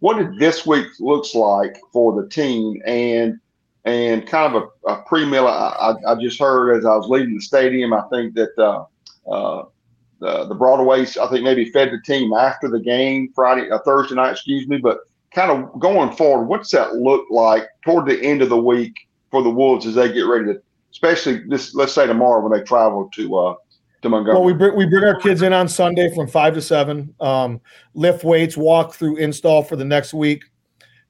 What 0.00 0.18
did 0.18 0.38
this 0.38 0.64
week 0.64 0.86
looks 1.00 1.34
like 1.34 1.76
for 1.92 2.20
the 2.20 2.28
team? 2.28 2.80
And 2.86 3.40
and 3.84 4.26
kind 4.26 4.54
of 4.54 4.70
a, 4.86 4.90
a 4.90 5.02
pre 5.02 5.24
meal. 5.24 5.46
I, 5.46 5.94
I, 6.06 6.12
I, 6.12 6.14
just 6.20 6.38
heard 6.38 6.76
as 6.76 6.84
I 6.84 6.94
was 6.94 7.08
leaving 7.08 7.34
the 7.34 7.40
stadium. 7.40 7.92
I 7.92 8.02
think 8.10 8.34
that 8.34 8.56
uh, 8.58 8.84
uh, 9.30 9.64
the 10.20 10.44
the 10.44 10.54
Broadaways, 10.54 11.16
I 11.16 11.28
think 11.28 11.42
maybe 11.42 11.70
fed 11.70 11.90
the 11.90 12.00
team 12.04 12.32
after 12.32 12.68
the 12.68 12.80
game 12.80 13.32
Friday, 13.34 13.70
uh, 13.70 13.78
Thursday 13.80 14.14
night, 14.14 14.32
excuse 14.32 14.68
me. 14.68 14.78
But 14.78 15.00
kind 15.34 15.50
of 15.50 15.80
going 15.80 16.14
forward, 16.16 16.46
what's 16.46 16.70
that 16.72 16.96
look 16.96 17.26
like 17.30 17.66
toward 17.84 18.06
the 18.06 18.22
end 18.22 18.42
of 18.42 18.50
the 18.50 18.60
week 18.60 19.07
for 19.30 19.42
the 19.42 19.50
Wolves 19.50 19.86
as 19.86 19.94
they 19.94 20.12
get 20.12 20.22
ready 20.22 20.52
to, 20.52 20.62
especially 20.90 21.42
this, 21.48 21.74
let's 21.74 21.92
say 21.92 22.06
tomorrow 22.06 22.46
when 22.46 22.58
they 22.58 22.64
travel 22.64 23.10
to 23.14 23.36
uh, 23.36 23.54
to 24.02 24.08
Montgomery. 24.08 24.34
Well, 24.34 24.44
we 24.44 24.52
bring 24.52 24.76
we 24.76 24.86
bring 24.86 25.04
our 25.04 25.18
kids 25.18 25.42
in 25.42 25.52
on 25.52 25.68
Sunday 25.68 26.14
from 26.14 26.28
five 26.28 26.54
to 26.54 26.62
seven. 26.62 27.14
Um, 27.20 27.60
lift 27.94 28.24
weights, 28.24 28.56
walk 28.56 28.94
through, 28.94 29.16
install 29.16 29.62
for 29.62 29.76
the 29.76 29.84
next 29.84 30.14
week. 30.14 30.44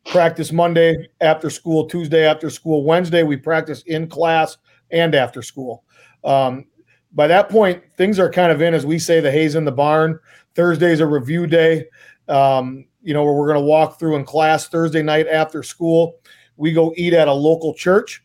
Practice 0.07 0.53
Monday 0.53 1.09
after 1.21 1.51
school, 1.51 1.87
Tuesday 1.87 2.25
after 2.25 2.49
school, 2.49 2.85
Wednesday 2.85 3.23
we 3.23 3.37
practice 3.37 3.83
in 3.87 4.09
class 4.09 4.57
and 4.91 5.15
after 5.15 5.43
school. 5.43 5.85
Um, 6.25 6.67
by 7.13 7.27
that 7.27 7.49
point, 7.49 7.83
things 7.97 8.19
are 8.19 8.31
kind 8.31 8.53
of 8.53 8.63
in, 8.63 8.75
as 8.75 8.87
we 8.87 8.99
say, 8.99 9.21
the 9.21 9.31
haze 9.31 9.55
in 9.55 9.65
the 9.65 9.73
barn. 9.73 10.19
Thursday's 10.55 11.01
a 11.01 11.07
review 11.07 11.47
day. 11.47 11.87
Um, 12.29 12.87
you 13.03 13.15
know, 13.15 13.25
where 13.25 13.33
we're 13.33 13.47
going 13.47 13.61
to 13.61 13.67
walk 13.67 13.99
through 13.99 14.17
in 14.17 14.25
class 14.25 14.69
Thursday 14.69 15.03
night 15.03 15.27
after 15.29 15.63
school. 15.63 16.17
We 16.59 16.73
go 16.73 16.93
eat 16.97 17.15
at 17.15 17.29
a 17.29 17.33
local 17.33 17.73
church, 17.73 18.23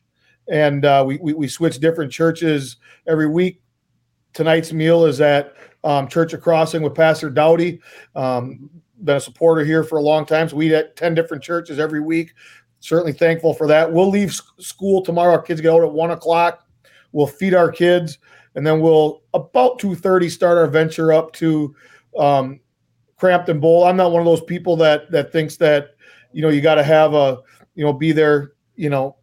and 0.50 0.84
uh, 0.84 1.04
we, 1.08 1.18
we 1.18 1.34
we 1.34 1.48
switch 1.48 1.80
different 1.80 2.12
churches 2.12 2.76
every 3.08 3.28
week 3.28 3.64
tonight's 4.34 4.74
meal 4.74 5.06
is 5.06 5.22
at 5.22 5.56
um, 5.84 6.08
Church 6.08 6.34
of 6.34 6.42
Crossing 6.42 6.82
with 6.82 6.96
Pastor 6.96 7.30
Dowdy. 7.30 7.80
Um, 8.16 8.70
been 9.04 9.18
a 9.18 9.22
supporter 9.22 9.64
here 9.64 9.84
for 9.84 9.98
a 9.98 10.02
long 10.02 10.26
time. 10.26 10.50
So 10.50 10.58
we 10.58 10.68
eat 10.68 10.74
at 10.74 10.96
10 10.96 11.14
different 11.14 11.44
churches 11.44 11.80
every 11.80 12.02
week. 12.02 12.34
Certainly 12.80 13.14
thankful 13.14 13.54
for 13.54 13.68
that. 13.68 13.92
We'll 13.92 14.10
leave 14.10 14.34
school 14.60 15.02
tomorrow. 15.02 15.34
Our 15.34 15.42
kids 15.42 15.62
get 15.62 15.72
out 15.72 15.84
at 15.84 15.92
one 15.92 16.12
o'clock. 16.12 16.68
We'll 17.12 17.28
feed 17.28 17.54
our 17.54 17.72
kids, 17.72 18.18
and 18.56 18.66
then 18.66 18.82
we'll 18.82 19.22
about 19.34 19.80
2:30 19.80 20.32
start 20.32 20.58
our 20.58 20.68
venture 20.68 21.14
up 21.14 21.32
to 21.34 21.76
um, 22.18 22.60
Crampton 23.18 23.60
Bowl. 23.60 23.86
I'm 23.86 23.96
not 23.96 24.12
one 24.12 24.20
of 24.20 24.26
those 24.26 24.42
people 24.42 24.76
that 24.78 25.12
that 25.12 25.32
thinks 25.32 25.56
that 25.58 25.92
you 26.34 26.42
know 26.42 26.50
you 26.50 26.60
got 26.60 26.76
to 26.76 26.84
have 26.84 27.14
a 27.14 27.38
you 27.76 27.84
know 27.84 27.94
be 27.94 28.12
there 28.12 28.54
you 28.76 28.90
know 28.90 29.16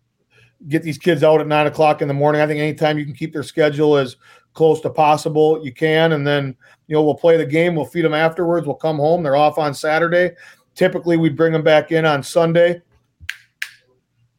get 0.69 0.83
these 0.83 0.99
kids 0.99 1.23
out 1.23 1.41
at 1.41 1.47
nine 1.47 1.67
o'clock 1.67 2.03
in 2.03 2.09
the 2.09 2.15
morning. 2.15 2.41
I 2.41 2.47
think 2.47 2.61
anytime 2.61 2.99
you 2.99 3.05
can 3.05 3.15
keep 3.15 3.33
their 3.33 3.43
schedule 3.43 3.97
as 3.97 4.17
close 4.53 4.81
to 4.81 4.91
possible 4.91 5.65
you 5.65 5.73
can. 5.73 6.13
And 6.13 6.27
then 6.27 6.57
you 6.87 6.95
know 6.95 7.03
we'll 7.03 7.15
play 7.15 7.37
the 7.37 7.47
game 7.47 7.75
we'll 7.75 7.85
feed 7.85 8.05
them 8.05 8.15
afterwards 8.15 8.67
we'll 8.67 8.77
come 8.77 8.97
home 8.97 9.23
they're 9.23 9.37
off 9.37 9.59
on 9.59 9.73
saturday. 9.75 10.33
Typically 10.75 11.17
we 11.17 11.29
bring 11.29 11.53
them 11.53 11.63
back 11.63 11.93
in 11.93 12.05
on 12.05 12.23
sunday. 12.23 12.83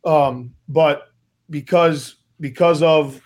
Um, 0.03 0.53
but 0.67 1.11
because 1.49 2.15
because 2.39 2.81
of 2.81 3.21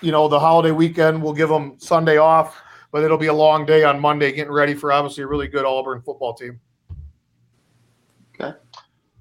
you 0.00 0.12
know 0.12 0.28
the 0.28 0.38
holiday 0.38 0.70
weekend 0.70 1.22
we'll 1.22 1.32
give 1.32 1.48
them 1.48 1.74
sunday 1.78 2.16
off 2.16 2.60
but 2.92 3.02
it'll 3.02 3.18
be 3.18 3.26
a 3.26 3.34
long 3.34 3.64
day 3.64 3.82
on 3.82 3.98
monday 3.98 4.30
getting 4.30 4.52
ready 4.52 4.74
for 4.74 4.92
obviously 4.92 5.24
a 5.24 5.26
really 5.26 5.48
good 5.48 5.64
auburn 5.64 6.00
football 6.02 6.34
team 6.34 6.60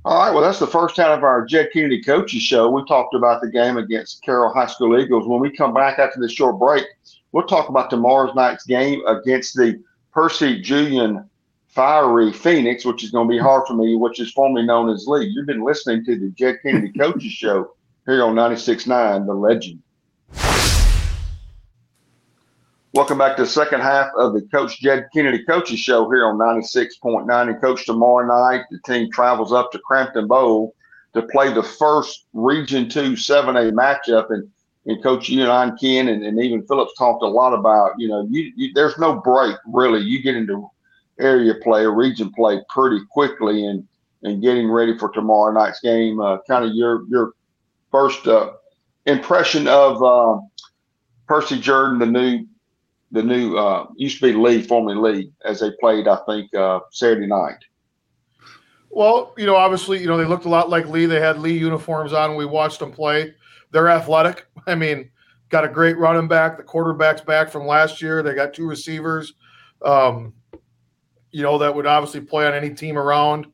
all 0.04 0.18
right, 0.18 0.34
well, 0.34 0.42
that's 0.42 0.60
the 0.60 0.66
first 0.66 0.96
time 0.96 1.16
of 1.16 1.24
our 1.24 1.46
Jed 1.46 1.70
Kennedy 1.72 2.02
Coaches 2.02 2.42
Show. 2.42 2.72
We 2.72 2.84
talked 2.86 3.14
about 3.14 3.40
the 3.40 3.50
game 3.50 3.78
against 3.78 4.24
Carroll 4.24 4.52
High 4.52 4.66
School 4.66 5.00
Eagles. 5.00 5.28
When 5.28 5.40
we 5.40 5.52
come 5.52 5.76
back 5.76 6.00
after 6.00 6.20
this 6.20 6.32
short 6.32 6.58
break, 6.58 6.86
we'll 7.32 7.46
talk 7.46 7.70
about 7.70 7.92
tomorrow's 7.92 8.34
night's 8.34 8.66
game 8.66 9.06
against 9.06 9.56
the 9.56 9.82
Percy 10.12 10.60
Julian 10.60 11.30
Fiery 11.68 12.34
Phoenix, 12.34 12.84
which 12.84 13.04
is 13.04 13.12
going 13.12 13.28
to 13.28 13.32
be 13.32 13.38
hard 13.38 13.68
for 13.68 13.76
me, 13.76 13.96
which 13.96 14.20
is 14.20 14.32
formerly 14.32 14.66
known 14.66 14.90
as 14.90 15.08
Lee. 15.08 15.26
You've 15.26 15.46
been 15.46 15.64
listening 15.64 16.04
to 16.06 16.18
the 16.18 16.30
Jed 16.30 16.58
Kennedy 16.64 16.92
Coaches 16.98 17.32
Show 17.32 17.74
here 18.08 18.24
on 18.24 18.34
96.9, 18.34 19.28
The 19.28 19.34
Legend. 19.34 19.84
Welcome 22.94 23.20
back 23.20 23.38
to 23.38 23.44
the 23.44 23.50
second 23.50 23.80
half 23.80 24.10
of 24.18 24.34
the 24.34 24.42
Coach 24.54 24.82
Jed 24.82 25.08
Kennedy 25.14 25.46
Coaches 25.46 25.80
Show 25.80 26.12
here 26.12 26.26
on 26.26 26.38
96.9. 26.38 27.50
And 27.50 27.62
Coach, 27.62 27.86
tomorrow 27.86 28.28
night, 28.28 28.66
the 28.70 28.80
team 28.86 29.10
travels 29.10 29.54
up 29.54 29.72
to 29.72 29.80
Crampton 29.80 30.28
Bowl 30.28 30.76
to 31.14 31.22
play 31.22 31.54
the 31.54 31.64
first 31.64 32.26
Region 32.34 32.90
2 32.90 33.14
7A 33.14 33.72
matchup. 33.72 34.32
And, 34.32 34.46
and 34.88 35.02
Coach, 35.02 35.30
you 35.30 35.42
and 35.42 35.50
I 35.50 35.64
and 35.64 35.80
Ken 35.80 36.10
and, 36.10 36.22
and 36.22 36.38
even 36.42 36.68
Phillips 36.68 36.92
talked 36.98 37.24
a 37.24 37.28
lot 37.28 37.54
about, 37.54 37.92
you 37.98 38.10
know, 38.10 38.28
you, 38.30 38.52
you, 38.58 38.74
there's 38.74 38.98
no 38.98 39.22
break, 39.22 39.56
really. 39.68 40.02
You 40.02 40.22
get 40.22 40.36
into 40.36 40.70
area 41.18 41.56
play 41.64 41.84
or 41.84 41.96
region 41.96 42.30
play 42.34 42.60
pretty 42.68 43.00
quickly 43.10 43.68
and, 43.68 43.88
and 44.24 44.42
getting 44.42 44.70
ready 44.70 44.98
for 44.98 45.10
tomorrow 45.14 45.54
night's 45.54 45.80
game. 45.80 46.20
Uh, 46.20 46.40
kind 46.46 46.66
of 46.66 46.74
your, 46.74 47.08
your 47.08 47.36
first 47.90 48.28
uh, 48.28 48.52
impression 49.06 49.70
of 49.70 50.04
uh, 50.04 50.42
Percy 51.26 51.58
Jordan, 51.58 51.98
the 51.98 52.06
new 52.06 52.48
the 53.12 53.24
new 53.24 53.58
uh, 53.58 53.88
used 53.96 54.20
to 54.20 54.32
be 54.32 54.34
Lee, 54.34 54.62
formerly 54.62 54.96
Lee, 54.96 55.32
as 55.46 55.60
they 55.60 55.72
played, 55.80 56.08
I 56.08 56.18
think, 56.28 56.54
uh, 56.54 56.80
Saturday 56.92 57.28
night. 57.28 57.58
Well, 58.90 59.34
you 59.38 59.46
know, 59.46 59.56
obviously, 59.56 60.00
you 60.00 60.08
know, 60.08 60.18
they 60.18 60.26
looked 60.26 60.46
a 60.46 60.50
lot 60.50 60.70
like 60.70 60.88
Lee. 60.88 61.06
They 61.06 61.20
had 61.20 61.40
Lee 61.40 61.58
uniforms 61.58 62.14
on. 62.14 62.36
We 62.36 62.46
watched 62.46 62.80
them 62.80 62.92
play. 62.92 63.34
They're 63.72 63.90
athletic. 63.90 64.46
I 64.68 64.76
mean, 64.76 65.10
got 65.50 65.66
a 65.66 65.70
great 65.70 65.98
running 65.98 66.28
back. 66.28 66.58
The 66.58 66.64
quarterback's 66.64 67.22
back 67.22 67.50
from 67.50 67.66
last 67.66 68.02
year. 68.02 68.22
They 68.24 68.34
got 68.34 68.54
two 68.54 68.68
receivers, 68.68 69.34
um, 69.84 70.34
you 71.32 71.44
know, 71.44 71.58
that 71.58 71.74
would 71.74 71.86
obviously 71.86 72.22
play 72.22 72.46
on 72.46 72.54
any 72.54 72.74
team 72.74 72.98
around. 72.98 73.48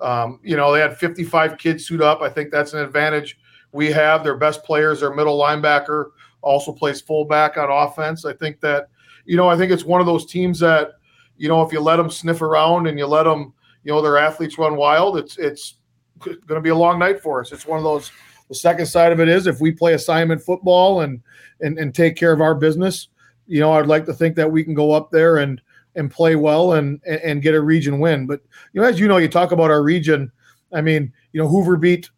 Um, 0.00 0.40
you 0.42 0.56
know, 0.56 0.72
they 0.72 0.80
had 0.80 0.96
55 0.96 1.58
kids 1.58 1.86
suit 1.86 2.00
up. 2.00 2.22
I 2.22 2.30
think 2.30 2.50
that's 2.50 2.72
an 2.72 2.80
advantage 2.80 3.38
we 3.72 3.92
have. 3.92 4.24
Their 4.24 4.36
best 4.36 4.64
players, 4.64 5.00
their 5.00 5.14
middle 5.14 5.38
linebacker, 5.38 6.06
also 6.42 6.72
plays 6.72 7.00
fullback 7.00 7.56
on 7.56 7.70
offense. 7.70 8.24
I 8.24 8.32
think 8.32 8.60
that 8.60 8.88
you 9.30 9.36
know, 9.36 9.48
I 9.48 9.56
think 9.56 9.70
it's 9.70 9.84
one 9.84 10.00
of 10.00 10.08
those 10.08 10.26
teams 10.26 10.58
that, 10.58 10.94
you 11.36 11.48
know, 11.48 11.62
if 11.62 11.72
you 11.72 11.78
let 11.78 11.98
them 11.98 12.10
sniff 12.10 12.42
around 12.42 12.88
and 12.88 12.98
you 12.98 13.06
let 13.06 13.22
them, 13.22 13.54
you 13.84 13.92
know, 13.92 14.02
their 14.02 14.18
athletes 14.18 14.58
run 14.58 14.74
wild, 14.74 15.16
it's 15.18 15.38
it's 15.38 15.76
going 16.18 16.40
to 16.48 16.60
be 16.60 16.70
a 16.70 16.74
long 16.74 16.98
night 16.98 17.20
for 17.20 17.40
us. 17.40 17.52
It's 17.52 17.64
one 17.64 17.78
of 17.78 17.84
those. 17.84 18.10
The 18.48 18.56
second 18.56 18.86
side 18.86 19.12
of 19.12 19.20
it 19.20 19.28
is 19.28 19.46
if 19.46 19.60
we 19.60 19.70
play 19.70 19.94
assignment 19.94 20.42
football 20.42 21.02
and 21.02 21.22
and 21.60 21.78
and 21.78 21.94
take 21.94 22.16
care 22.16 22.32
of 22.32 22.40
our 22.40 22.56
business, 22.56 23.06
you 23.46 23.60
know, 23.60 23.70
I'd 23.70 23.86
like 23.86 24.04
to 24.06 24.12
think 24.12 24.34
that 24.34 24.50
we 24.50 24.64
can 24.64 24.74
go 24.74 24.90
up 24.90 25.12
there 25.12 25.36
and 25.36 25.62
and 25.94 26.10
play 26.10 26.34
well 26.34 26.72
and 26.72 27.00
and 27.06 27.40
get 27.40 27.54
a 27.54 27.60
region 27.60 28.00
win. 28.00 28.26
But 28.26 28.40
you 28.72 28.80
know, 28.80 28.88
as 28.88 28.98
you 28.98 29.06
know, 29.06 29.18
you 29.18 29.28
talk 29.28 29.52
about 29.52 29.70
our 29.70 29.84
region. 29.84 30.32
I 30.72 30.80
mean, 30.80 31.12
you 31.32 31.40
know, 31.40 31.46
Hoover 31.46 31.76
beat 31.76 32.10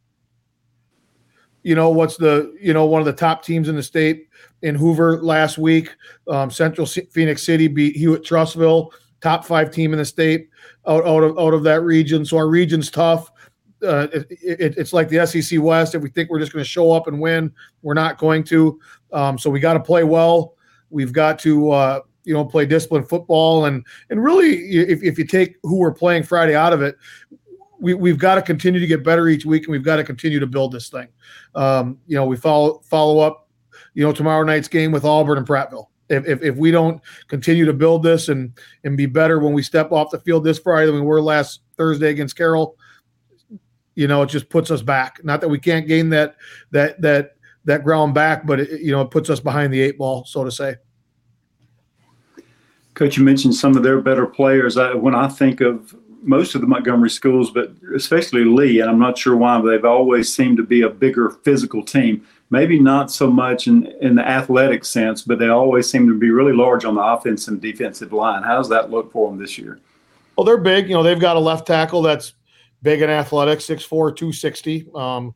you 1.62 1.74
know 1.74 1.90
what's 1.90 2.16
the 2.16 2.54
you 2.60 2.72
know 2.72 2.86
one 2.86 3.00
of 3.00 3.06
the 3.06 3.12
top 3.12 3.44
teams 3.44 3.68
in 3.68 3.76
the 3.76 3.82
state 3.82 4.28
in 4.62 4.74
Hoover 4.74 5.22
last 5.22 5.58
week. 5.58 5.94
Um, 6.28 6.50
Central 6.50 6.86
C- 6.86 7.08
Phenix 7.10 7.42
City 7.42 7.68
beat 7.68 7.96
Hewitt 7.96 8.24
Trussville, 8.24 8.90
top 9.20 9.44
five 9.44 9.70
team 9.70 9.92
in 9.92 9.98
the 9.98 10.04
state 10.04 10.48
out, 10.86 11.06
out 11.06 11.22
of 11.22 11.38
out 11.38 11.54
of 11.54 11.62
that 11.64 11.82
region. 11.82 12.24
So 12.24 12.36
our 12.36 12.48
region's 12.48 12.90
tough. 12.90 13.30
Uh, 13.82 14.06
it, 14.12 14.26
it, 14.30 14.78
it's 14.78 14.92
like 14.92 15.08
the 15.08 15.26
SEC 15.26 15.60
West. 15.60 15.94
If 15.94 16.02
we 16.02 16.10
think 16.10 16.30
we're 16.30 16.38
just 16.38 16.52
going 16.52 16.64
to 16.64 16.68
show 16.68 16.92
up 16.92 17.08
and 17.08 17.20
win, 17.20 17.52
we're 17.82 17.94
not 17.94 18.16
going 18.16 18.44
to. 18.44 18.78
Um, 19.12 19.36
so 19.38 19.50
we 19.50 19.58
got 19.58 19.72
to 19.74 19.80
play 19.80 20.04
well. 20.04 20.54
We've 20.90 21.12
got 21.12 21.38
to 21.40 21.70
uh, 21.70 22.00
you 22.24 22.34
know 22.34 22.44
play 22.44 22.66
disciplined 22.66 23.08
football 23.08 23.64
and 23.66 23.84
and 24.10 24.22
really 24.22 24.54
if, 24.70 25.02
if 25.02 25.18
you 25.18 25.26
take 25.26 25.56
who 25.62 25.76
we're 25.76 25.92
playing 25.92 26.22
Friday 26.22 26.54
out 26.54 26.72
of 26.72 26.82
it, 26.82 26.96
we, 27.82 27.94
we've 27.94 28.18
got 28.18 28.36
to 28.36 28.42
continue 28.42 28.80
to 28.80 28.86
get 28.86 29.04
better 29.04 29.28
each 29.28 29.44
week, 29.44 29.64
and 29.64 29.72
we've 29.72 29.84
got 29.84 29.96
to 29.96 30.04
continue 30.04 30.40
to 30.40 30.46
build 30.46 30.72
this 30.72 30.88
thing. 30.88 31.08
Um, 31.54 31.98
you 32.06 32.16
know, 32.16 32.24
we 32.24 32.36
follow 32.36 32.80
follow 32.84 33.18
up 33.18 33.42
you 33.94 34.04
know, 34.04 34.12
tomorrow 34.12 34.42
night's 34.44 34.68
game 34.68 34.92
with 34.92 35.04
Auburn 35.04 35.38
and 35.38 35.46
Prattville. 35.46 35.86
If, 36.08 36.26
if, 36.26 36.42
if 36.42 36.56
we 36.56 36.70
don't 36.70 37.00
continue 37.28 37.64
to 37.64 37.72
build 37.72 38.02
this 38.02 38.28
and 38.28 38.52
and 38.84 38.96
be 38.96 39.06
better 39.06 39.38
when 39.38 39.52
we 39.52 39.62
step 39.62 39.92
off 39.92 40.10
the 40.10 40.18
field 40.20 40.44
this 40.44 40.58
Friday 40.58 40.86
than 40.86 40.96
we 40.96 41.00
were 41.00 41.22
last 41.22 41.60
Thursday 41.76 42.10
against 42.10 42.36
Carroll, 42.36 42.76
you 43.94 44.08
know, 44.08 44.22
it 44.22 44.26
just 44.26 44.48
puts 44.48 44.70
us 44.70 44.82
back. 44.82 45.24
Not 45.24 45.40
that 45.40 45.48
we 45.48 45.58
can't 45.58 45.86
gain 45.86 46.10
that 46.10 46.36
that 46.70 47.00
that 47.00 47.36
that 47.64 47.84
ground 47.84 48.14
back, 48.14 48.46
but 48.46 48.60
it, 48.60 48.80
you 48.80 48.92
know, 48.92 49.02
it 49.02 49.10
puts 49.10 49.30
us 49.30 49.40
behind 49.40 49.72
the 49.72 49.80
eight 49.80 49.96
ball, 49.96 50.24
so 50.24 50.44
to 50.44 50.50
say. 50.50 50.76
Coach, 52.94 53.16
you 53.16 53.24
mentioned 53.24 53.54
some 53.54 53.74
of 53.76 53.82
their 53.82 54.02
better 54.02 54.26
players. 54.26 54.76
I, 54.76 54.92
when 54.94 55.14
I 55.14 55.26
think 55.26 55.62
of 55.62 55.94
most 56.22 56.54
of 56.54 56.60
the 56.60 56.66
Montgomery 56.66 57.10
schools, 57.10 57.50
but 57.50 57.72
especially 57.94 58.44
Lee, 58.44 58.80
and 58.80 58.88
I'm 58.88 58.98
not 58.98 59.18
sure 59.18 59.36
why, 59.36 59.60
but 59.60 59.70
they've 59.70 59.84
always 59.84 60.32
seemed 60.32 60.56
to 60.58 60.62
be 60.62 60.82
a 60.82 60.88
bigger 60.88 61.30
physical 61.30 61.84
team. 61.84 62.26
Maybe 62.50 62.78
not 62.78 63.10
so 63.10 63.30
much 63.30 63.66
in, 63.66 63.86
in 64.00 64.14
the 64.14 64.26
athletic 64.26 64.84
sense, 64.84 65.22
but 65.22 65.38
they 65.38 65.48
always 65.48 65.90
seem 65.90 66.06
to 66.08 66.18
be 66.18 66.30
really 66.30 66.52
large 66.52 66.84
on 66.84 66.94
the 66.94 67.02
offense 67.02 67.48
and 67.48 67.60
defensive 67.60 68.12
line. 68.12 68.42
How 68.42 68.56
does 68.56 68.68
that 68.68 68.90
look 68.90 69.10
for 69.10 69.30
them 69.30 69.38
this 69.38 69.58
year? 69.58 69.80
Well, 70.36 70.44
they're 70.44 70.58
big. 70.58 70.88
You 70.88 70.94
know, 70.94 71.02
they've 71.02 71.20
got 71.20 71.36
a 71.36 71.40
left 71.40 71.66
tackle 71.66 72.02
that's 72.02 72.34
big 72.82 73.02
and 73.02 73.10
athletic, 73.10 73.58
6'4", 73.58 73.88
260. 73.88 74.86
Um, 74.94 75.34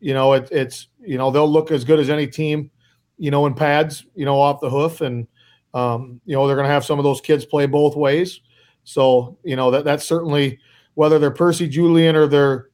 you 0.00 0.14
know, 0.14 0.34
it, 0.34 0.48
it's 0.50 0.88
you 1.00 1.18
know 1.18 1.30
they'll 1.30 1.50
look 1.50 1.70
as 1.70 1.84
good 1.84 1.98
as 1.98 2.10
any 2.10 2.26
team, 2.26 2.70
you 3.16 3.30
know, 3.30 3.46
in 3.46 3.54
pads, 3.54 4.04
you 4.14 4.24
know, 4.24 4.38
off 4.38 4.60
the 4.60 4.70
hoof, 4.70 5.00
and 5.00 5.26
um, 5.72 6.20
you 6.26 6.36
know 6.36 6.46
they're 6.46 6.56
going 6.56 6.68
to 6.68 6.72
have 6.72 6.84
some 6.84 6.98
of 6.98 7.04
those 7.04 7.20
kids 7.20 7.44
play 7.44 7.66
both 7.66 7.96
ways. 7.96 8.40
So 8.86 9.36
you 9.42 9.56
know 9.56 9.72
that 9.72 9.84
that's 9.84 10.06
certainly 10.06 10.60
whether 10.94 11.18
they're 11.18 11.32
Percy 11.32 11.68
Julian 11.68 12.14
or 12.14 12.28
they're 12.28 12.70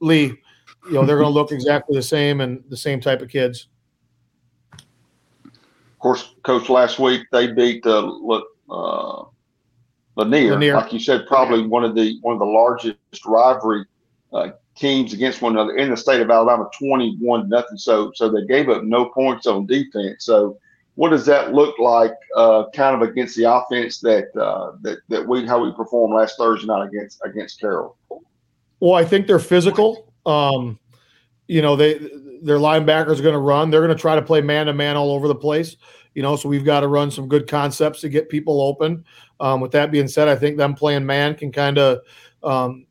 Lee, 0.00 0.34
you 0.86 0.92
know 0.92 1.04
they're 1.06 1.16
going 1.16 1.32
to 1.32 1.34
look 1.34 1.50
exactly 1.50 1.96
the 1.96 2.02
same 2.02 2.42
and 2.42 2.62
the 2.68 2.76
same 2.76 3.00
type 3.00 3.22
of 3.22 3.30
kids. 3.30 3.68
Of 4.74 5.98
course, 5.98 6.34
coach, 6.42 6.68
last 6.68 6.98
week 6.98 7.22
they 7.32 7.52
beat 7.52 7.84
uh, 7.86 8.06
uh, 8.70 9.24
Lanier, 10.16 10.52
Lanier, 10.52 10.74
like 10.74 10.92
you 10.92 11.00
said, 11.00 11.26
probably 11.26 11.66
one 11.66 11.84
of 11.84 11.94
the 11.94 12.18
one 12.20 12.34
of 12.34 12.38
the 12.38 12.44
largest 12.44 12.98
rivalry 13.24 13.86
uh, 14.34 14.50
teams 14.76 15.14
against 15.14 15.40
one 15.40 15.52
another 15.52 15.76
in 15.76 15.90
the 15.90 15.96
state 15.96 16.20
of 16.20 16.30
Alabama, 16.30 16.68
twenty-one 16.78 17.48
nothing. 17.48 17.78
So, 17.78 18.12
so 18.14 18.30
they 18.30 18.44
gave 18.44 18.68
up 18.68 18.84
no 18.84 19.06
points 19.06 19.46
on 19.46 19.64
defense. 19.64 20.26
So, 20.26 20.58
what 21.00 21.08
does 21.08 21.24
that 21.24 21.54
look 21.54 21.78
like, 21.78 22.12
uh, 22.36 22.64
kind 22.74 22.94
of 22.94 23.00
against 23.08 23.34
the 23.34 23.50
offense 23.50 24.00
that 24.00 24.26
uh, 24.38 24.72
that 24.82 24.98
that 25.08 25.26
we 25.26 25.46
how 25.46 25.64
we 25.64 25.72
performed 25.72 26.14
last 26.14 26.36
Thursday 26.36 26.66
night 26.66 26.88
against 26.88 27.22
against 27.24 27.58
Carroll? 27.58 27.96
Well, 28.80 28.92
I 28.92 29.06
think 29.06 29.26
they're 29.26 29.38
physical. 29.38 30.12
Um, 30.26 30.78
you 31.48 31.62
know, 31.62 31.74
they 31.74 31.94
their 32.42 32.58
linebackers 32.58 33.18
are 33.18 33.22
going 33.22 33.32
to 33.32 33.38
run. 33.38 33.70
They're 33.70 33.80
going 33.80 33.96
to 33.96 34.00
try 34.00 34.14
to 34.14 34.20
play 34.20 34.42
man 34.42 34.66
to 34.66 34.74
man 34.74 34.98
all 34.98 35.12
over 35.12 35.26
the 35.26 35.34
place. 35.34 35.74
You 36.12 36.20
know, 36.20 36.36
so 36.36 36.50
we've 36.50 36.66
got 36.66 36.80
to 36.80 36.88
run 36.88 37.10
some 37.10 37.28
good 37.28 37.48
concepts 37.48 38.02
to 38.02 38.10
get 38.10 38.28
people 38.28 38.60
open. 38.60 39.02
Um, 39.40 39.62
with 39.62 39.70
that 39.70 39.90
being 39.90 40.06
said, 40.06 40.28
I 40.28 40.36
think 40.36 40.58
them 40.58 40.74
playing 40.74 41.06
man 41.06 41.34
can 41.34 41.50
kind 41.50 41.78
of 41.78 42.00
um, 42.42 42.84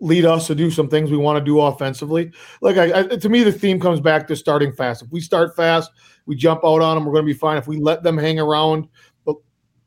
lead 0.00 0.24
us 0.24 0.48
to 0.48 0.56
do 0.56 0.68
some 0.68 0.88
things 0.88 1.12
we 1.12 1.16
want 1.16 1.38
to 1.38 1.44
do 1.44 1.60
offensively. 1.60 2.32
Like 2.60 2.76
I, 2.76 3.00
I, 3.00 3.02
to 3.04 3.28
me, 3.28 3.44
the 3.44 3.52
theme 3.52 3.78
comes 3.78 4.00
back 4.00 4.26
to 4.26 4.34
starting 4.34 4.72
fast. 4.72 5.02
If 5.02 5.12
we 5.12 5.20
start 5.20 5.54
fast, 5.54 5.92
we 6.30 6.36
jump 6.36 6.60
out 6.64 6.80
on 6.80 6.94
them. 6.94 7.04
We're 7.04 7.14
going 7.14 7.26
to 7.26 7.32
be 7.32 7.36
fine. 7.36 7.56
If 7.56 7.66
we 7.66 7.76
let 7.76 8.04
them 8.04 8.16
hang 8.16 8.38
around, 8.38 8.86
the, 9.26 9.34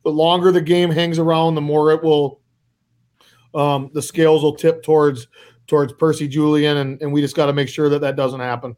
the 0.04 0.10
longer 0.10 0.52
the 0.52 0.60
game 0.60 0.92
hangs 0.92 1.18
around, 1.18 1.56
the 1.56 1.62
more 1.62 1.94
it 1.94 2.04
will. 2.04 2.42
Um, 3.56 3.92
the 3.94 4.02
scales 4.02 4.44
will 4.44 4.54
tip 4.56 4.84
towards 4.84 5.28
towards 5.68 5.94
Percy 5.94 6.28
Julian, 6.28 6.76
and, 6.76 7.02
and 7.02 7.14
we 7.14 7.22
just 7.22 7.34
got 7.34 7.46
to 7.46 7.54
make 7.54 7.70
sure 7.70 7.88
that 7.88 8.02
that 8.02 8.18
doesn't 8.18 8.42
happen. 8.42 8.76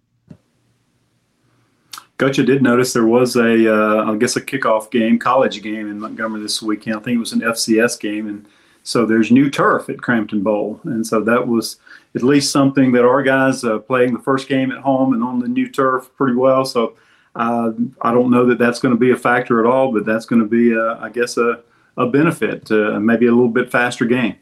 Coach, 2.17 2.38
I 2.38 2.43
did 2.43 2.62
notice 2.62 2.93
there 2.93 3.08
was 3.08 3.36
a, 3.36 3.73
uh, 3.73 4.12
I 4.12 4.15
guess, 4.17 4.36
a 4.36 4.41
kickoff 4.41 4.91
game, 4.91 5.17
college 5.17 5.63
game 5.63 5.89
in 5.89 5.99
Montgomery 5.99 6.43
this 6.43 6.62
weekend. 6.62 6.97
I 6.97 6.99
think 6.99 7.15
it 7.15 7.19
was 7.19 7.34
an 7.34 7.41
FCS 7.41 7.99
game, 7.99 8.28
and 8.28 8.45
so 8.84 9.08
there's 9.08 9.32
new 9.32 9.49
turf 9.49 9.89
at 9.89 9.97
Crampton 9.97 10.43
Bowl, 10.43 10.80
and 10.84 11.06
so 11.06 11.19
that 11.21 11.47
was 11.47 11.78
at 12.13 12.21
least 12.21 12.51
something 12.51 12.91
that 12.91 13.06
our 13.06 13.23
guys 13.23 13.63
uh, 13.63 13.80
playing 13.80 14.13
the 14.13 14.19
first 14.19 14.47
game 14.47 14.71
at 14.71 14.84
home 14.84 15.13
and 15.13 15.23
on 15.23 15.39
the 15.39 15.47
new 15.47 15.67
turf 15.67 16.12
pretty 16.15 16.36
well. 16.36 16.63
So 16.63 16.95
uh, 17.35 17.71
I 18.01 18.13
don't 18.13 18.31
know 18.31 18.45
that 18.45 18.57
that's 18.57 18.79
going 18.79 18.93
to 18.93 18.99
be 18.99 19.11
a 19.11 19.17
factor 19.17 19.59
at 19.59 19.65
all, 19.65 19.91
but 19.91 20.05
that's 20.05 20.25
going 20.25 20.41
to 20.41 20.47
be, 20.47 20.75
uh, 20.75 20.97
I 20.99 21.09
guess, 21.09 21.37
a, 21.37 21.61
a 21.97 22.07
benefit, 22.07 22.71
uh, 22.71 22.99
maybe 22.99 23.27
a 23.27 23.31
little 23.31 23.49
bit 23.49 23.71
faster 23.71 24.05
game. 24.05 24.35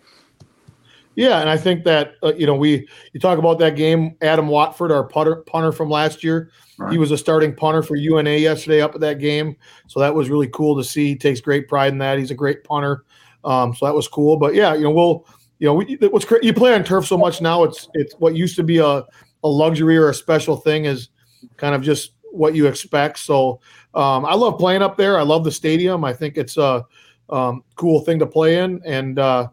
Yeah, 1.16 1.42
and 1.42 1.50
I 1.50 1.58
think 1.58 1.84
that 1.84 2.16
uh, 2.24 2.34
you 2.34 2.48
know 2.48 2.56
we 2.56 2.88
you 3.14 3.20
talk 3.20 3.38
about 3.38 3.60
that 3.60 3.76
game. 3.76 4.16
Adam 4.22 4.48
Watford, 4.48 4.92
our 4.92 5.04
putter, 5.04 5.38
punter 5.38 5.72
from 5.72 5.90
last 5.90 6.24
year, 6.24 6.50
right. 6.80 6.92
he 6.92 6.98
was 6.98 7.12
a 7.12 7.18
starting 7.18 7.56
punter 7.56 7.84
for 7.84 7.96
UNA 7.96 8.38
yesterday 8.38 8.82
up 8.82 8.96
at 8.96 9.02
that 9.02 9.20
game. 9.20 9.56
So 9.88 10.00
that 10.00 10.14
was 10.14 10.30
really 10.30 10.48
cool 10.48 10.76
to 10.76 10.84
see. 10.84 11.10
He 11.10 11.16
takes 11.16 11.40
great 11.40 11.68
pride 11.68 11.94
in 11.94 12.00
that. 12.00 12.18
He's 12.18 12.32
a 12.32 12.36
great 12.36 12.64
punter. 12.64 13.06
Um, 13.44 13.76
so 13.76 13.86
that 13.86 13.94
was 13.94 14.08
cool. 14.08 14.38
But 14.38 14.56
yeah, 14.56 14.74
you 14.74 14.84
know 14.84 14.92
we'll 14.92 15.28
you 15.60 15.68
know 15.68 15.76
we, 15.76 15.98
what's 16.10 16.26
you 16.42 16.54
play 16.54 16.74
on 16.74 16.84
turf 16.84 17.06
so 17.06 17.18
much 17.18 17.42
now. 17.42 17.64
It's 17.64 17.90
it's 17.94 18.16
what 18.16 18.36
used 18.36 18.56
to 18.56 18.64
be 18.64 18.80
a 18.80 19.04
a 19.44 19.48
luxury 19.48 19.98
or 19.98 20.10
a 20.10 20.14
special 20.16 20.58
thing 20.58 20.86
is 20.86 21.10
kind 21.58 21.76
of 21.76 21.84
just 21.84 22.14
what 22.34 22.56
you 22.56 22.68
expect. 22.68 23.20
So 23.20 23.62
um, 23.94 24.26
I 24.26 24.34
love 24.34 24.58
playing 24.58 24.82
up 24.82 24.98
there. 24.98 25.18
I 25.18 25.22
love 25.22 25.44
the 25.44 25.52
stadium. 25.52 26.04
I 26.04 26.14
think 26.14 26.38
it's 26.38 26.58
a 26.58 26.86
um, 27.30 27.64
cool 27.76 28.02
thing 28.02 28.20
to 28.20 28.26
play 28.26 28.60
in, 28.60 28.82
and 28.86 29.20
uh, 29.20 29.48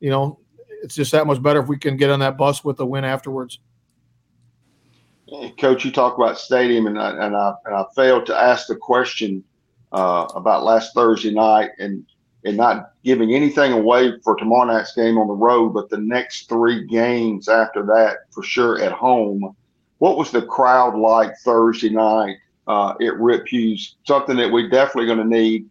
you 0.00 0.10
know 0.10 0.38
it's 0.82 0.94
just 0.94 1.12
that 1.12 1.26
much 1.26 1.42
better 1.42 1.60
if 1.60 1.68
we 1.68 1.78
can 1.78 1.96
get 1.96 2.10
on 2.10 2.20
that 2.20 2.36
bus 2.36 2.64
with 2.64 2.78
a 2.80 2.86
win 2.86 3.04
afterwards. 3.04 3.58
Coach, 5.58 5.84
you 5.84 5.90
talk 5.90 6.16
about 6.16 6.38
stadium, 6.38 6.86
and 6.86 6.98
I, 6.98 7.10
and 7.10 7.36
I, 7.36 7.52
and 7.66 7.74
I 7.74 7.84
failed 7.94 8.24
to 8.26 8.36
ask 8.36 8.66
the 8.66 8.76
question 8.76 9.44
uh, 9.92 10.26
about 10.34 10.64
last 10.64 10.94
Thursday 10.94 11.32
night, 11.32 11.70
and 11.78 12.04
and 12.44 12.56
not 12.56 12.92
giving 13.04 13.34
anything 13.34 13.72
away 13.72 14.12
for 14.22 14.36
tomorrow 14.36 14.72
night's 14.72 14.94
game 14.94 15.18
on 15.18 15.26
the 15.26 15.34
road, 15.34 15.70
but 15.70 15.90
the 15.90 15.98
next 15.98 16.48
three 16.48 16.86
games 16.86 17.48
after 17.48 17.84
that, 17.84 18.18
for 18.30 18.42
sure 18.42 18.80
at 18.80 18.92
home. 18.92 19.54
What 19.98 20.16
was 20.16 20.30
the 20.30 20.42
crowd 20.42 20.96
like 20.96 21.36
Thursday 21.38 21.90
night 21.90 22.36
uh, 22.66 22.94
at 23.00 23.18
Rip 23.18 23.46
Hughes? 23.46 23.96
Something 24.04 24.36
that 24.36 24.50
we're 24.50 24.70
definitely 24.70 25.06
going 25.06 25.18
to 25.18 25.36
need. 25.36 25.68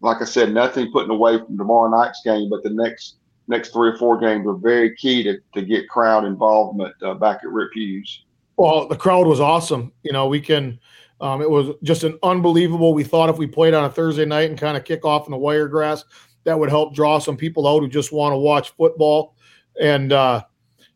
Like 0.00 0.20
I 0.20 0.26
said, 0.26 0.52
nothing 0.52 0.92
putting 0.92 1.10
away 1.10 1.38
from 1.38 1.56
tomorrow 1.56 1.88
night's 1.90 2.20
game, 2.24 2.50
but 2.50 2.62
the 2.62 2.70
next 2.70 3.16
next 3.48 3.72
three 3.72 3.90
or 3.90 3.96
four 3.96 4.18
games 4.18 4.44
were 4.44 4.56
very 4.56 4.94
key 4.96 5.22
to, 5.22 5.38
to 5.54 5.62
get 5.62 5.88
crowd 5.88 6.24
involvement 6.24 6.94
uh, 7.02 7.14
back 7.14 7.38
at 7.42 7.50
Rip 7.50 7.70
Hughes. 7.74 8.24
Well, 8.56 8.88
the 8.88 8.96
crowd 8.96 9.26
was 9.26 9.40
awesome. 9.40 9.92
You 10.02 10.12
know, 10.12 10.26
we 10.26 10.40
can. 10.40 10.78
Um, 11.20 11.40
it 11.40 11.48
was 11.48 11.74
just 11.82 12.04
an 12.04 12.18
unbelievable. 12.22 12.92
We 12.92 13.04
thought 13.04 13.30
if 13.30 13.38
we 13.38 13.46
played 13.46 13.72
on 13.72 13.84
a 13.84 13.90
Thursday 13.90 14.24
night 14.24 14.50
and 14.50 14.58
kind 14.58 14.76
of 14.76 14.84
kick 14.84 15.04
off 15.04 15.26
in 15.26 15.30
the 15.30 15.38
Wiregrass, 15.38 16.04
that 16.44 16.58
would 16.58 16.68
help 16.68 16.94
draw 16.94 17.18
some 17.18 17.36
people 17.36 17.66
out 17.66 17.80
who 17.80 17.88
just 17.88 18.12
want 18.12 18.32
to 18.32 18.36
watch 18.36 18.70
football. 18.70 19.36
And 19.80 20.12
uh, 20.12 20.44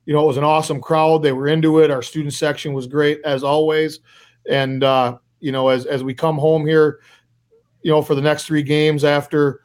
you 0.08 0.14
know, 0.14 0.24
it 0.24 0.26
was 0.26 0.38
an 0.38 0.44
awesome 0.44 0.80
crowd. 0.80 1.22
They 1.22 1.32
were 1.32 1.48
into 1.48 1.80
it. 1.80 1.90
Our 1.90 2.00
student 2.00 2.32
section 2.32 2.72
was 2.72 2.86
great 2.86 3.20
as 3.26 3.44
always. 3.44 4.00
And 4.48 4.82
uh, 4.82 5.18
you 5.38 5.52
know, 5.52 5.68
as 5.68 5.84
as 5.84 6.02
we 6.02 6.14
come 6.14 6.38
home 6.38 6.66
here, 6.66 7.00
you 7.82 7.90
know, 7.90 8.00
for 8.00 8.14
the 8.14 8.22
next 8.22 8.46
three 8.46 8.62
games 8.62 9.04
after 9.04 9.60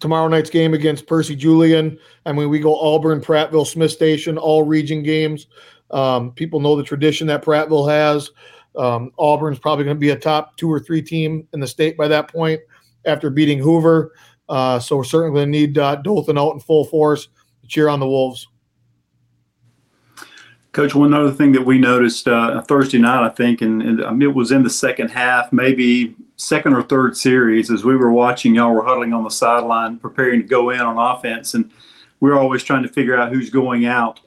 tomorrow 0.00 0.26
night's 0.26 0.50
game 0.50 0.74
against 0.74 1.06
Percy 1.06 1.36
Julian. 1.36 2.00
I 2.26 2.32
mean, 2.32 2.48
we 2.48 2.58
go 2.58 2.80
Auburn, 2.80 3.20
Prattville, 3.20 3.64
Smith 3.64 3.92
Station, 3.92 4.36
all 4.36 4.64
region 4.64 5.04
games. 5.04 5.46
Um, 5.92 6.32
people 6.32 6.58
know 6.58 6.74
the 6.74 6.82
tradition 6.82 7.28
that 7.28 7.44
Prattville 7.44 7.88
has. 7.88 8.32
Um, 8.74 9.12
Auburn's 9.18 9.60
probably 9.60 9.84
going 9.84 9.98
to 9.98 10.00
be 10.00 10.10
a 10.10 10.18
top 10.18 10.56
two 10.56 10.68
or 10.68 10.80
three 10.80 11.00
team 11.00 11.46
in 11.52 11.60
the 11.60 11.66
state 11.68 11.96
by 11.96 12.08
that 12.08 12.26
point 12.26 12.60
after 13.04 13.30
beating 13.30 13.60
Hoover. 13.60 14.14
Uh, 14.48 14.80
so 14.80 14.96
we're 14.96 15.04
certainly 15.04 15.38
going 15.38 15.52
to 15.52 15.58
need 15.58 15.78
uh, 15.78 15.94
Dothan 15.94 16.36
out 16.36 16.54
in 16.54 16.58
full 16.58 16.84
force 16.86 17.28
to 17.62 17.68
cheer 17.68 17.88
on 17.88 18.00
the 18.00 18.08
Wolves. 18.08 18.48
Coach, 20.72 20.94
one 20.94 21.12
other 21.12 21.32
thing 21.32 21.50
that 21.52 21.66
we 21.66 21.78
noticed 21.78 22.28
uh, 22.28 22.60
Thursday 22.62 22.98
night, 22.98 23.26
I 23.26 23.28
think, 23.28 23.60
and, 23.60 23.82
and 23.82 23.98
mean, 24.18 24.22
it 24.22 24.34
was 24.34 24.52
in 24.52 24.62
the 24.62 24.70
second 24.70 25.08
half, 25.08 25.52
maybe 25.52 26.14
second 26.36 26.74
or 26.74 26.82
third 26.82 27.16
series, 27.16 27.70
as 27.70 27.84
we 27.84 27.96
were 27.96 28.12
watching, 28.12 28.54
y'all 28.54 28.72
were 28.72 28.84
huddling 28.84 29.12
on 29.12 29.24
the 29.24 29.30
sideline, 29.30 29.98
preparing 29.98 30.40
to 30.40 30.46
go 30.46 30.70
in 30.70 30.80
on 30.80 30.96
offense, 30.96 31.54
and 31.54 31.70
we 32.20 32.30
are 32.30 32.38
always 32.38 32.62
trying 32.62 32.82
to 32.84 32.88
figure 32.88 33.18
out 33.18 33.32
who's 33.32 33.50
going 33.50 33.84
out. 33.84 34.20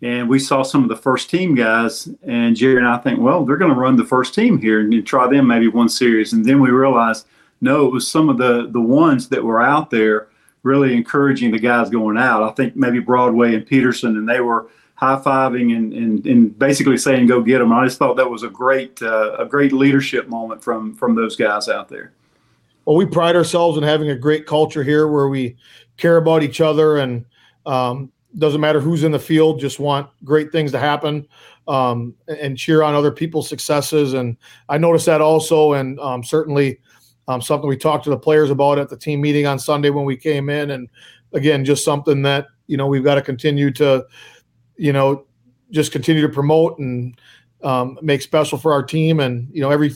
And 0.00 0.28
we 0.28 0.38
saw 0.38 0.62
some 0.62 0.84
of 0.84 0.88
the 0.88 0.96
first 0.96 1.28
team 1.28 1.56
guys, 1.56 2.08
and 2.22 2.54
Jerry 2.54 2.76
and 2.76 2.86
I 2.86 2.98
think, 2.98 3.18
well, 3.18 3.44
they're 3.44 3.56
going 3.56 3.74
to 3.74 3.80
run 3.80 3.96
the 3.96 4.04
first 4.04 4.32
team 4.34 4.58
here 4.58 4.80
and 4.80 5.06
try 5.06 5.28
them 5.28 5.48
maybe 5.48 5.66
one 5.66 5.88
series. 5.88 6.32
And 6.32 6.44
then 6.44 6.60
we 6.60 6.70
realized, 6.70 7.26
no, 7.60 7.86
it 7.86 7.92
was 7.92 8.06
some 8.06 8.28
of 8.28 8.38
the 8.38 8.68
the 8.70 8.80
ones 8.80 9.28
that 9.30 9.42
were 9.42 9.60
out 9.60 9.90
there 9.90 10.28
really 10.62 10.94
encouraging 10.94 11.50
the 11.50 11.58
guys 11.58 11.90
going 11.90 12.16
out. 12.16 12.44
I 12.44 12.50
think 12.52 12.76
maybe 12.76 13.00
Broadway 13.00 13.56
and 13.56 13.66
Peterson, 13.66 14.16
and 14.16 14.28
they 14.28 14.40
were 14.40 14.68
high 14.98 15.20
fiving 15.24 15.76
and, 15.76 15.92
and, 15.94 16.26
and 16.26 16.58
basically 16.58 16.98
saying 16.98 17.28
go 17.28 17.40
get 17.40 17.60
them. 17.60 17.72
I 17.72 17.84
just 17.84 17.98
thought 17.98 18.16
that 18.16 18.28
was 18.28 18.42
a 18.42 18.48
great 18.48 19.00
uh, 19.00 19.36
a 19.38 19.46
great 19.46 19.72
leadership 19.72 20.28
moment 20.28 20.62
from 20.62 20.92
from 20.94 21.14
those 21.14 21.36
guys 21.36 21.68
out 21.68 21.88
there. 21.88 22.12
Well, 22.84 22.96
we 22.96 23.06
pride 23.06 23.36
ourselves 23.36 23.78
in 23.78 23.84
having 23.84 24.10
a 24.10 24.16
great 24.16 24.44
culture 24.44 24.82
here 24.82 25.06
where 25.06 25.28
we 25.28 25.56
care 25.98 26.16
about 26.16 26.42
each 26.42 26.60
other 26.60 26.96
and 26.96 27.24
um, 27.64 28.10
doesn't 28.38 28.60
matter 28.60 28.80
who's 28.80 29.04
in 29.04 29.12
the 29.12 29.18
field, 29.20 29.60
just 29.60 29.78
want 29.78 30.10
great 30.24 30.50
things 30.50 30.72
to 30.72 30.80
happen 30.80 31.28
um, 31.68 32.14
and 32.26 32.58
cheer 32.58 32.82
on 32.82 32.94
other 32.94 33.12
people's 33.12 33.48
successes. 33.48 34.14
And 34.14 34.36
I 34.68 34.78
noticed 34.78 35.06
that 35.06 35.20
also, 35.20 35.74
and 35.74 36.00
um, 36.00 36.24
certainly 36.24 36.80
um, 37.28 37.40
something 37.40 37.68
we 37.68 37.76
talked 37.76 38.04
to 38.04 38.10
the 38.10 38.18
players 38.18 38.50
about 38.50 38.78
at 38.78 38.88
the 38.88 38.96
team 38.96 39.20
meeting 39.20 39.46
on 39.46 39.60
Sunday 39.60 39.90
when 39.90 40.06
we 40.06 40.16
came 40.16 40.48
in. 40.48 40.70
And 40.72 40.88
again, 41.34 41.64
just 41.64 41.84
something 41.84 42.22
that 42.22 42.46
you 42.66 42.76
know 42.76 42.88
we've 42.88 43.04
got 43.04 43.14
to 43.14 43.22
continue 43.22 43.70
to, 43.72 44.04
you 44.78 44.92
know, 44.92 45.26
just 45.70 45.92
continue 45.92 46.22
to 46.22 46.28
promote 46.28 46.78
and 46.78 47.20
um, 47.62 47.98
make 48.00 48.22
special 48.22 48.56
for 48.56 48.72
our 48.72 48.82
team. 48.82 49.20
And 49.20 49.48
you 49.52 49.60
know, 49.60 49.70
every 49.70 49.92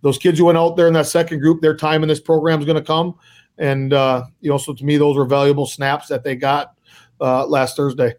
those 0.00 0.18
kids 0.18 0.38
who 0.38 0.46
went 0.46 0.58
out 0.58 0.76
there 0.76 0.88
in 0.88 0.94
that 0.94 1.06
second 1.06 1.40
group, 1.40 1.60
their 1.60 1.76
time 1.76 2.02
in 2.02 2.08
this 2.08 2.20
program 2.20 2.58
is 2.58 2.66
going 2.66 2.76
to 2.76 2.84
come. 2.84 3.14
And 3.58 3.92
uh, 3.92 4.24
you 4.40 4.50
know, 4.50 4.58
so 4.58 4.72
to 4.72 4.84
me, 4.84 4.96
those 4.96 5.16
were 5.16 5.26
valuable 5.26 5.66
snaps 5.66 6.08
that 6.08 6.24
they 6.24 6.34
got 6.34 6.74
uh, 7.20 7.46
last 7.46 7.76
Thursday. 7.76 8.14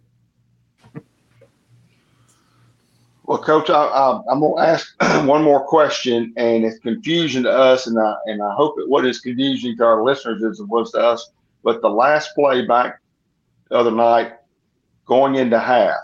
Well, 3.26 3.38
Coach, 3.38 3.70
I, 3.70 4.20
am 4.30 4.42
going 4.42 4.58
to 4.58 4.62
ask 4.62 4.96
one 5.26 5.44
more 5.44 5.66
question, 5.66 6.34
and 6.36 6.66
it's 6.66 6.80
confusion 6.80 7.44
to 7.44 7.52
us, 7.52 7.88
and 7.88 7.98
I 7.98 8.16
and 8.26 8.44
I 8.44 8.54
hope 8.54 8.76
what 8.88 9.06
is 9.06 9.22
confusing 9.22 9.78
to 9.78 9.84
our 9.86 10.04
listeners 10.04 10.44
as 10.44 10.60
it 10.60 10.68
was 10.68 10.92
to 10.92 11.00
us. 11.00 11.32
But 11.64 11.82
the 11.82 11.90
last 11.90 12.36
play 12.36 12.66
back 12.66 13.00
the 13.70 13.78
other 13.78 13.92
night, 13.92 14.34
going 15.06 15.36
into 15.36 15.60
half, 15.60 15.98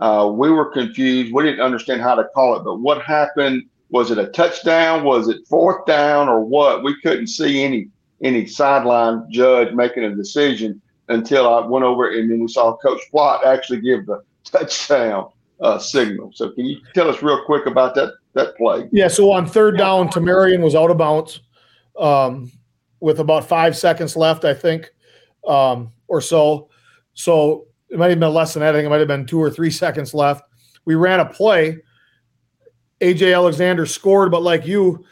uh, 0.00 0.30
we 0.32 0.50
were 0.50 0.66
confused. 0.66 1.32
We 1.32 1.44
didn't 1.44 1.60
understand 1.60 2.00
how 2.00 2.14
to 2.14 2.24
call 2.34 2.56
it. 2.56 2.64
But 2.64 2.80
what 2.80 3.02
happened? 3.02 3.64
Was 3.90 4.10
it 4.10 4.18
a 4.18 4.26
touchdown? 4.28 5.04
Was 5.04 5.28
it 5.28 5.46
fourth 5.48 5.86
down, 5.86 6.28
or 6.28 6.40
what? 6.40 6.82
We 6.82 7.00
couldn't 7.00 7.28
see 7.28 7.62
any 7.62 7.88
any 8.22 8.46
sideline 8.46 9.26
judge 9.30 9.72
making 9.74 10.04
a 10.04 10.14
decision 10.14 10.80
until 11.08 11.52
I 11.52 11.66
went 11.66 11.84
over 11.84 12.10
and 12.10 12.30
then 12.30 12.40
we 12.40 12.48
saw 12.48 12.76
Coach 12.76 13.00
Plott 13.12 13.44
actually 13.44 13.80
give 13.80 14.06
the 14.06 14.22
touchdown 14.44 15.28
uh, 15.60 15.78
signal. 15.78 16.30
So 16.34 16.50
can 16.50 16.64
you 16.64 16.80
tell 16.94 17.08
us 17.08 17.22
real 17.22 17.44
quick 17.44 17.66
about 17.66 17.94
that 17.96 18.14
that 18.32 18.56
play? 18.56 18.88
Yeah. 18.92 19.08
So 19.08 19.30
on 19.30 19.46
third 19.46 19.78
down, 19.78 20.08
Tamarian 20.08 20.60
was 20.60 20.74
out 20.74 20.90
of 20.90 20.98
bounds 20.98 21.40
um, 21.98 22.50
with 23.00 23.20
about 23.20 23.46
five 23.46 23.76
seconds 23.76 24.16
left, 24.16 24.44
I 24.44 24.54
think, 24.54 24.90
um, 25.46 25.92
or 26.08 26.20
so. 26.20 26.68
So 27.12 27.66
it 27.90 27.98
might 27.98 28.10
have 28.10 28.20
been 28.20 28.32
less 28.32 28.54
than 28.54 28.60
that. 28.60 28.74
I 28.74 28.78
think 28.78 28.86
it 28.86 28.90
might 28.90 28.98
have 28.98 29.08
been 29.08 29.26
two 29.26 29.40
or 29.40 29.50
three 29.50 29.70
seconds 29.70 30.14
left. 30.14 30.44
We 30.84 30.94
ran 30.94 31.20
a 31.20 31.26
play. 31.26 31.78
AJ 33.00 33.34
Alexander 33.34 33.86
scored, 33.86 34.30
but 34.30 34.42
like 34.42 34.66
you, 34.66 35.04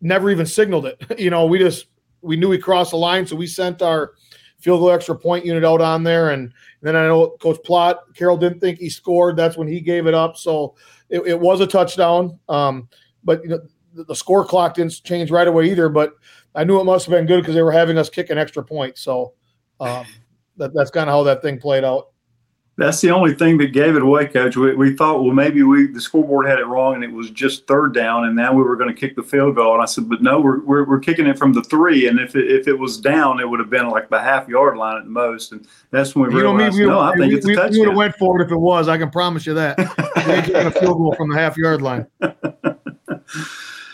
never 0.00 0.30
even 0.30 0.46
signaled 0.46 0.86
it. 0.86 1.02
You 1.18 1.30
know, 1.30 1.46
we 1.46 1.58
just 1.58 1.86
we 2.20 2.36
knew 2.36 2.48
we 2.48 2.58
crossed 2.58 2.90
the 2.90 2.96
line, 2.96 3.26
so 3.26 3.36
we 3.36 3.46
sent 3.46 3.82
our 3.82 4.12
field 4.58 4.80
goal 4.80 4.90
extra 4.90 5.16
point 5.16 5.44
unit 5.44 5.64
out 5.64 5.80
on 5.80 6.02
there. 6.02 6.30
And 6.30 6.52
then 6.82 6.96
I 6.96 7.06
know 7.06 7.30
Coach 7.40 7.58
Plott, 7.64 7.96
Carroll 8.14 8.36
didn't 8.36 8.60
think 8.60 8.78
he 8.78 8.90
scored. 8.90 9.36
That's 9.36 9.56
when 9.56 9.68
he 9.68 9.80
gave 9.80 10.06
it 10.06 10.14
up. 10.14 10.36
So 10.36 10.74
it, 11.08 11.20
it 11.26 11.38
was 11.38 11.60
a 11.60 11.66
touchdown. 11.66 12.38
Um, 12.48 12.88
but 13.24 13.42
you 13.42 13.50
know, 13.50 13.60
the, 13.94 14.04
the, 14.04 14.16
score 14.16 14.44
clock 14.44 14.74
didn't 14.74 15.02
change 15.04 15.30
right 15.30 15.46
away 15.46 15.70
either. 15.70 15.88
But 15.88 16.14
I 16.54 16.64
knew 16.64 16.80
it 16.80 16.84
must 16.84 17.06
have 17.06 17.12
been 17.12 17.26
good 17.26 17.40
because 17.40 17.54
they 17.54 17.62
were 17.62 17.72
having 17.72 17.98
us 17.98 18.10
kick 18.10 18.30
an 18.30 18.38
extra 18.38 18.64
point. 18.64 18.98
So 18.98 19.34
um, 19.80 20.04
that, 20.56 20.74
that's 20.74 20.90
kind 20.90 21.08
of 21.08 21.14
how 21.14 21.22
that 21.24 21.42
thing 21.42 21.60
played 21.60 21.84
out. 21.84 22.08
That's 22.78 23.00
the 23.00 23.10
only 23.10 23.34
thing 23.34 23.58
that 23.58 23.72
gave 23.72 23.96
it 23.96 24.02
away, 24.02 24.26
Coach. 24.26 24.56
We, 24.56 24.72
we 24.76 24.94
thought, 24.94 25.24
well, 25.24 25.34
maybe 25.34 25.64
we 25.64 25.88
the 25.88 26.00
scoreboard 26.00 26.46
had 26.46 26.60
it 26.60 26.66
wrong 26.66 26.94
and 26.94 27.02
it 27.02 27.10
was 27.10 27.28
just 27.30 27.66
third 27.66 27.92
down, 27.92 28.26
and 28.26 28.36
now 28.36 28.52
we 28.52 28.62
were 28.62 28.76
going 28.76 28.88
to 28.88 28.98
kick 28.98 29.16
the 29.16 29.22
field 29.22 29.56
goal. 29.56 29.74
And 29.74 29.82
I 29.82 29.84
said, 29.84 30.08
but 30.08 30.22
no, 30.22 30.40
we're, 30.40 30.60
we're, 30.60 30.84
we're 30.84 31.00
kicking 31.00 31.26
it 31.26 31.36
from 31.36 31.52
the 31.52 31.62
three, 31.64 32.06
and 32.06 32.20
if 32.20 32.36
it, 32.36 32.48
if 32.48 32.68
it 32.68 32.78
was 32.78 32.96
down, 32.96 33.40
it 33.40 33.50
would 33.50 33.58
have 33.58 33.68
been 33.68 33.88
like 33.88 34.08
the 34.10 34.20
half 34.20 34.46
yard 34.46 34.76
line 34.76 34.96
at 34.96 35.02
the 35.02 35.10
most. 35.10 35.50
And 35.50 35.66
that's 35.90 36.14
when 36.14 36.28
we 36.28 36.36
you 36.36 36.40
realized, 36.40 36.78
know, 36.78 36.84
we, 36.84 36.86
no, 36.88 37.00
I 37.00 37.16
think 37.16 37.32
we, 37.32 37.36
it's 37.36 37.46
a 37.46 37.54
touchdown. 37.56 37.72
We 37.72 37.78
would 37.80 37.88
have 37.88 37.96
went 37.96 38.14
for 38.14 38.40
it 38.40 38.44
if 38.44 38.52
it 38.52 38.56
was. 38.56 38.86
I 38.86 38.96
can 38.96 39.10
promise 39.10 39.44
you 39.44 39.54
that. 39.54 39.76
we 39.76 40.34
kicking 40.42 40.54
a 40.54 40.70
field 40.70 40.98
goal 40.98 41.14
from 41.16 41.30
the 41.30 41.36
half 41.36 41.56
yard 41.56 41.82
line. 41.82 42.06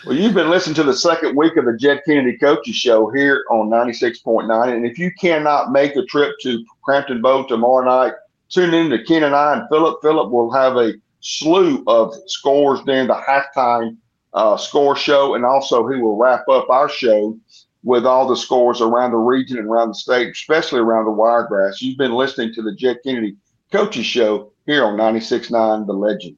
Well, 0.05 0.15
you've 0.15 0.35
been 0.35 0.51
listening 0.51 0.75
to 0.75 0.83
the 0.83 0.93
second 0.93 1.35
week 1.35 1.57
of 1.57 1.65
the 1.65 1.75
Jed 1.75 2.03
Kennedy 2.05 2.37
Coaches 2.37 2.75
Show 2.75 3.09
here 3.09 3.43
on 3.49 3.69
96.9. 3.71 4.71
And 4.71 4.85
if 4.85 4.99
you 4.99 5.11
cannot 5.19 5.71
make 5.71 5.95
a 5.95 6.05
trip 6.05 6.35
to 6.43 6.63
Crampton 6.83 7.23
Bowl 7.23 7.43
tomorrow 7.43 7.83
night, 7.83 8.13
tune 8.49 8.73
in 8.73 8.89
to 8.89 9.03
Ken 9.03 9.23
and 9.23 9.35
I 9.35 9.53
and 9.53 9.67
Philip. 9.69 9.99
Philip 10.01 10.31
will 10.31 10.51
have 10.51 10.77
a 10.77 10.93
slew 11.19 11.83
of 11.87 12.13
scores 12.27 12.81
during 12.81 13.07
the 13.07 13.15
halftime 13.15 13.97
uh, 14.33 14.57
score 14.57 14.95
show, 14.95 15.35
and 15.35 15.45
also 15.45 15.87
he 15.87 15.99
will 15.99 16.17
wrap 16.17 16.47
up 16.49 16.69
our 16.69 16.89
show 16.89 17.37
with 17.83 18.05
all 18.05 18.27
the 18.27 18.35
scores 18.35 18.81
around 18.81 19.11
the 19.11 19.17
region 19.17 19.57
and 19.57 19.67
around 19.67 19.89
the 19.89 19.95
state, 19.95 20.29
especially 20.29 20.79
around 20.79 21.05
the 21.05 21.11
Wiregrass. 21.11 21.81
You've 21.81 21.97
been 21.97 22.13
listening 22.13 22.53
to 22.55 22.61
the 22.61 22.73
Jed 22.73 22.97
Kennedy 23.03 23.37
Coaches 23.71 24.05
Show 24.05 24.51
here 24.65 24.83
on 24.83 24.97
96.9 24.97 25.85
The 25.85 25.93
Legend. 25.93 26.37